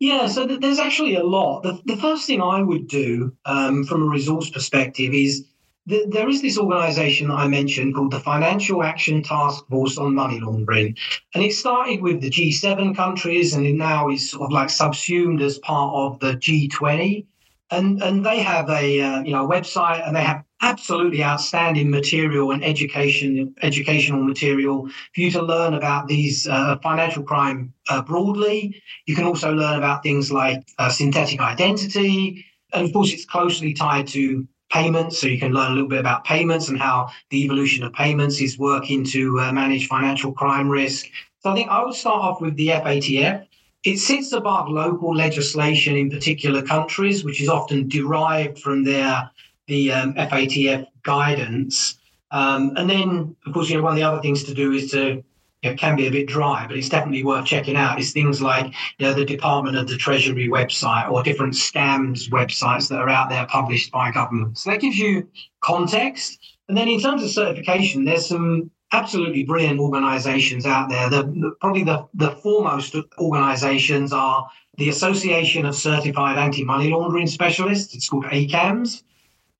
Yeah 0.00 0.26
so 0.26 0.44
there's 0.44 0.78
actually 0.78 1.14
a 1.14 1.24
lot. 1.24 1.62
The, 1.62 1.80
the 1.86 1.96
first 1.96 2.26
thing 2.26 2.42
i 2.42 2.60
would 2.62 2.86
do 2.86 3.34
um, 3.46 3.84
from 3.84 4.02
a 4.02 4.06
resource 4.06 4.50
perspective 4.50 5.14
is 5.14 5.46
there 5.86 6.28
is 6.28 6.40
this 6.40 6.58
organization 6.58 7.28
that 7.28 7.34
I 7.34 7.48
mentioned 7.48 7.94
called 7.94 8.12
the 8.12 8.20
Financial 8.20 8.82
Action 8.82 9.22
Task 9.22 9.66
Force 9.68 9.98
on 9.98 10.14
Money 10.14 10.40
Laundering. 10.40 10.96
And 11.34 11.44
it 11.44 11.52
started 11.52 12.00
with 12.00 12.20
the 12.20 12.30
G7 12.30 12.96
countries 12.96 13.54
and 13.54 13.66
it 13.66 13.74
now 13.74 14.08
is 14.08 14.30
sort 14.30 14.44
of 14.44 14.52
like 14.52 14.70
subsumed 14.70 15.42
as 15.42 15.58
part 15.58 15.94
of 15.94 16.18
the 16.20 16.38
G20. 16.38 17.26
And, 17.70 18.02
and 18.02 18.24
they 18.24 18.40
have 18.40 18.70
a 18.70 19.00
uh, 19.00 19.22
you 19.22 19.32
know 19.32 19.48
website 19.48 20.06
and 20.06 20.14
they 20.14 20.22
have 20.22 20.44
absolutely 20.62 21.22
outstanding 21.22 21.90
material 21.90 22.52
and 22.52 22.64
education 22.64 23.54
educational 23.62 24.22
material 24.22 24.88
for 25.14 25.20
you 25.20 25.30
to 25.32 25.42
learn 25.42 25.74
about 25.74 26.06
these 26.06 26.46
uh, 26.46 26.76
financial 26.82 27.22
crime 27.22 27.72
uh, 27.88 28.00
broadly. 28.02 28.80
You 29.06 29.14
can 29.14 29.24
also 29.24 29.52
learn 29.52 29.78
about 29.78 30.02
things 30.02 30.30
like 30.30 30.62
uh, 30.78 30.88
synthetic 30.88 31.40
identity, 31.40 32.44
and 32.72 32.86
of 32.86 32.92
course, 32.92 33.12
it's 33.12 33.24
closely 33.24 33.74
tied 33.74 34.06
to 34.08 34.46
payments. 34.74 35.18
So 35.18 35.28
you 35.28 35.38
can 35.38 35.52
learn 35.52 35.70
a 35.70 35.74
little 35.74 35.88
bit 35.88 36.00
about 36.00 36.24
payments 36.24 36.68
and 36.68 36.78
how 36.78 37.08
the 37.30 37.44
evolution 37.44 37.84
of 37.84 37.92
payments 37.92 38.40
is 38.40 38.58
working 38.58 39.04
to 39.14 39.40
uh, 39.40 39.52
manage 39.52 39.86
financial 39.86 40.32
crime 40.32 40.68
risk. 40.68 41.06
So 41.40 41.50
I 41.50 41.54
think 41.54 41.68
I 41.70 41.84
would 41.84 41.94
start 41.94 42.22
off 42.22 42.40
with 42.40 42.56
the 42.56 42.68
FATF. 42.68 43.46
It 43.84 43.98
sits 43.98 44.32
above 44.32 44.68
local 44.68 45.14
legislation 45.14 45.96
in 45.96 46.10
particular 46.10 46.62
countries, 46.62 47.22
which 47.24 47.40
is 47.40 47.48
often 47.48 47.88
derived 47.88 48.58
from 48.58 48.82
their 48.82 49.30
the 49.66 49.92
um, 49.92 50.14
FATF 50.14 50.86
guidance. 51.02 51.98
Um, 52.30 52.72
and 52.76 52.90
then, 52.90 53.36
of 53.46 53.52
course, 53.54 53.70
you 53.70 53.76
know, 53.76 53.82
one 53.82 53.92
of 53.92 53.96
the 53.96 54.02
other 54.02 54.20
things 54.20 54.42
to 54.44 54.54
do 54.54 54.72
is 54.72 54.90
to 54.90 55.22
it 55.64 55.78
can 55.78 55.96
be 55.96 56.06
a 56.06 56.10
bit 56.10 56.26
dry, 56.26 56.66
but 56.66 56.76
it's 56.76 56.88
definitely 56.88 57.24
worth 57.24 57.46
checking 57.46 57.76
out. 57.76 57.98
It's 57.98 58.12
things 58.12 58.40
like 58.42 58.66
you 58.98 59.06
know, 59.06 59.14
the 59.14 59.24
Department 59.24 59.76
of 59.76 59.88
the 59.88 59.96
Treasury 59.96 60.48
website 60.48 61.10
or 61.10 61.22
different 61.22 61.54
scams 61.54 62.30
websites 62.30 62.88
that 62.88 62.98
are 62.98 63.08
out 63.08 63.28
there 63.28 63.46
published 63.46 63.90
by 63.92 64.10
government. 64.10 64.58
So 64.58 64.70
that 64.70 64.80
gives 64.80 64.98
you 64.98 65.28
context. 65.60 66.38
And 66.68 66.76
then 66.76 66.88
in 66.88 67.00
terms 67.00 67.22
of 67.22 67.30
certification, 67.30 68.04
there's 68.04 68.26
some 68.26 68.70
absolutely 68.92 69.42
brilliant 69.42 69.80
organizations 69.80 70.66
out 70.66 70.88
there. 70.88 71.10
The, 71.10 71.54
probably 71.60 71.84
the, 71.84 72.06
the 72.14 72.30
foremost 72.30 72.94
organizations 73.18 74.12
are 74.12 74.48
the 74.76 74.88
Association 74.88 75.66
of 75.66 75.74
Certified 75.74 76.38
Anti-Money 76.38 76.90
Laundering 76.90 77.26
Specialists. 77.26 77.94
It's 77.94 78.08
called 78.08 78.24
ACAMS. 78.26 79.02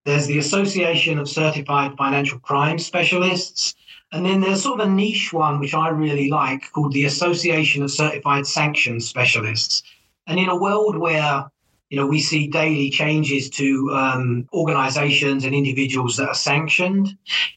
There's 0.04 0.26
the 0.26 0.38
Association 0.38 1.18
of 1.18 1.28
Certified 1.28 1.96
Financial 1.96 2.38
Crime 2.38 2.78
Specialists. 2.78 3.74
And 4.14 4.24
then 4.24 4.40
there's 4.40 4.62
sort 4.62 4.80
of 4.80 4.86
a 4.86 4.90
niche 4.90 5.32
one, 5.32 5.58
which 5.58 5.74
I 5.74 5.88
really 5.88 6.30
like, 6.30 6.70
called 6.72 6.92
the 6.92 7.04
Association 7.04 7.82
of 7.82 7.90
Certified 7.90 8.46
Sanctions 8.46 9.08
Specialists. 9.08 9.82
And 10.28 10.38
in 10.38 10.48
a 10.48 10.56
world 10.56 10.96
where 10.96 11.50
you 11.94 12.00
know, 12.00 12.06
we 12.06 12.20
see 12.20 12.48
daily 12.48 12.90
changes 12.90 13.50
to 13.50 13.90
um, 13.92 14.48
organizations 14.52 15.44
and 15.44 15.54
individuals 15.54 16.16
that 16.16 16.28
are 16.28 16.34
sanctioned. 16.34 17.16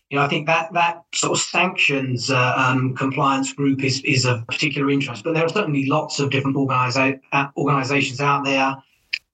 You 0.10 0.18
know, 0.18 0.24
I 0.24 0.28
think 0.28 0.46
that 0.48 0.72
that 0.74 1.04
sort 1.14 1.38
of 1.38 1.44
sanctions 1.44 2.30
uh, 2.30 2.54
um, 2.56 2.94
compliance 2.96 3.54
group 3.54 3.84
is, 3.84 4.02
is 4.02 4.26
of 4.26 4.46
particular 4.46 4.92
interest. 4.92 5.24
But 5.24 5.34
there 5.34 5.44
are 5.44 5.50
certainly 5.50 5.88
lots 5.88 6.20
of 6.20 6.30
different 6.30 6.58
organiza- 6.58 7.20
uh, 7.32 7.48
organizations 7.58 8.22
out 8.22 8.46
there 8.46 8.76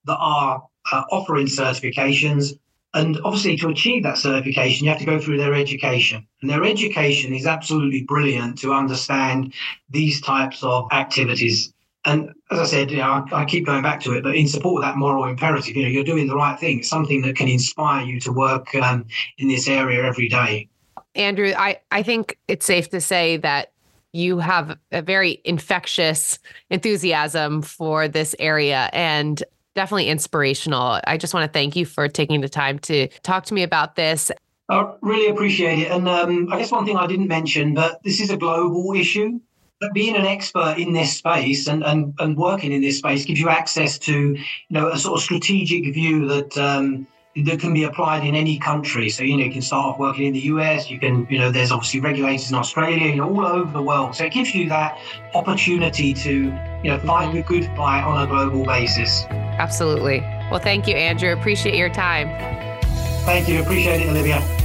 that 0.06 0.16
are 0.16 0.62
uh, 0.92 1.02
offering 1.10 1.46
certifications. 1.46 2.58
And 2.94 3.18
obviously, 3.24 3.56
to 3.58 3.68
achieve 3.68 4.04
that 4.04 4.18
certification, 4.18 4.84
you 4.84 4.90
have 4.90 5.00
to 5.00 5.04
go 5.04 5.18
through 5.18 5.38
their 5.38 5.54
education. 5.54 6.26
And 6.40 6.50
their 6.50 6.64
education 6.64 7.34
is 7.34 7.46
absolutely 7.46 8.04
brilliant 8.04 8.58
to 8.58 8.72
understand 8.72 9.52
these 9.90 10.20
types 10.20 10.62
of 10.62 10.86
activities 10.92 11.74
and 12.04 12.30
as 12.50 12.58
I 12.58 12.64
said, 12.64 12.90
you 12.90 12.98
know, 12.98 13.24
I, 13.32 13.42
I, 13.42 13.44
keep 13.44 13.66
going 13.66 13.82
back 13.82 14.00
to 14.00 14.12
it, 14.12 14.22
but 14.22 14.36
in 14.36 14.46
support 14.46 14.84
of 14.84 14.88
that 14.88 14.98
moral 14.98 15.24
imperative, 15.24 15.74
you 15.74 15.82
know, 15.82 15.88
you're 15.88 16.04
doing 16.04 16.26
the 16.26 16.36
right 16.36 16.58
thing. 16.58 16.80
It's 16.80 16.88
something 16.88 17.22
that 17.22 17.36
can 17.36 17.48
inspire 17.48 18.04
you 18.04 18.20
to 18.20 18.32
work 18.32 18.74
um, 18.74 19.06
in 19.38 19.48
this 19.48 19.68
area 19.68 20.04
every 20.04 20.28
day. 20.28 20.68
Andrew, 21.14 21.52
I, 21.56 21.80
I 21.90 22.02
think 22.02 22.38
it's 22.48 22.66
safe 22.66 22.90
to 22.90 23.00
say 23.00 23.38
that 23.38 23.72
you 24.12 24.38
have 24.38 24.76
a 24.92 25.02
very 25.02 25.40
infectious 25.44 26.38
enthusiasm 26.70 27.62
for 27.62 28.06
this 28.06 28.36
area 28.38 28.90
and 28.92 29.42
definitely 29.74 30.08
inspirational. 30.08 31.00
I 31.06 31.16
just 31.16 31.34
want 31.34 31.50
to 31.50 31.52
thank 31.52 31.76
you 31.76 31.84
for 31.84 32.08
taking 32.08 32.40
the 32.40 32.48
time 32.48 32.78
to 32.80 33.08
talk 33.22 33.44
to 33.46 33.54
me 33.54 33.62
about 33.62 33.96
this. 33.96 34.30
I 34.68 34.92
really 35.02 35.28
appreciate 35.28 35.80
it. 35.80 35.90
And 35.90 36.08
um, 36.08 36.52
I 36.52 36.58
guess 36.58 36.70
one 36.70 36.86
thing 36.86 36.96
I 36.96 37.06
didn't 37.06 37.28
mention, 37.28 37.74
but 37.74 38.02
this 38.02 38.20
is 38.20 38.30
a 38.30 38.36
global 38.36 38.94
issue 38.94 39.40
But 39.80 39.92
being 39.92 40.16
an 40.16 40.24
expert 40.24 40.76
in 40.78 40.92
this 40.92 41.18
space 41.18 41.66
and, 41.66 41.84
and, 41.84 42.14
and 42.18 42.36
working 42.36 42.72
in 42.72 42.80
this 42.80 42.98
space 42.98 43.24
gives 43.26 43.40
you 43.40 43.50
access 43.50 43.98
to 43.98 44.30
you 44.30 44.38
know 44.70 44.88
a 44.88 44.98
sort 44.98 45.18
of 45.18 45.22
strategic 45.22 45.92
view 45.92 46.26
that 46.28 46.56
um, 46.56 47.06
that 47.44 47.58
can 47.60 47.74
be 47.74 47.82
applied 47.84 48.24
in 48.24 48.34
any 48.34 48.58
country. 48.58 49.10
So 49.10 49.24
you 49.24 49.36
know 49.36 49.44
you 49.44 49.52
can 49.52 49.60
start 49.60 49.84
off 49.84 49.98
working 49.98 50.26
in 50.26 50.32
the 50.32 50.46
US. 50.54 50.88
You 50.88 50.98
can 50.98 51.26
you 51.28 51.38
know 51.38 51.50
there's 51.50 51.72
obviously 51.72 52.00
regulators 52.00 52.48
in 52.50 52.56
Australia. 52.56 53.08
You 53.08 53.16
know 53.16 53.28
all 53.28 53.44
over 53.44 53.70
the 53.70 53.82
world. 53.82 54.14
So 54.14 54.24
it 54.24 54.32
gives 54.32 54.54
you 54.54 54.68
that 54.70 54.98
opportunity 55.34 56.14
to 56.14 56.32
you 56.82 56.90
know 56.90 56.98
fight 57.00 57.34
the 57.34 57.42
good 57.42 57.66
fight 57.76 58.04
on 58.04 58.22
a 58.22 58.26
global 58.26 58.64
basis. 58.64 59.24
Absolutely. 59.58 60.20
Well, 60.50 60.60
thank 60.60 60.86
you, 60.86 60.94
Andrew. 60.94 61.32
Appreciate 61.32 61.76
your 61.76 61.88
time. 61.88 62.28
Thank 63.24 63.48
you. 63.48 63.60
Appreciate 63.60 64.00
it, 64.02 64.08
Olivia. 64.08 64.63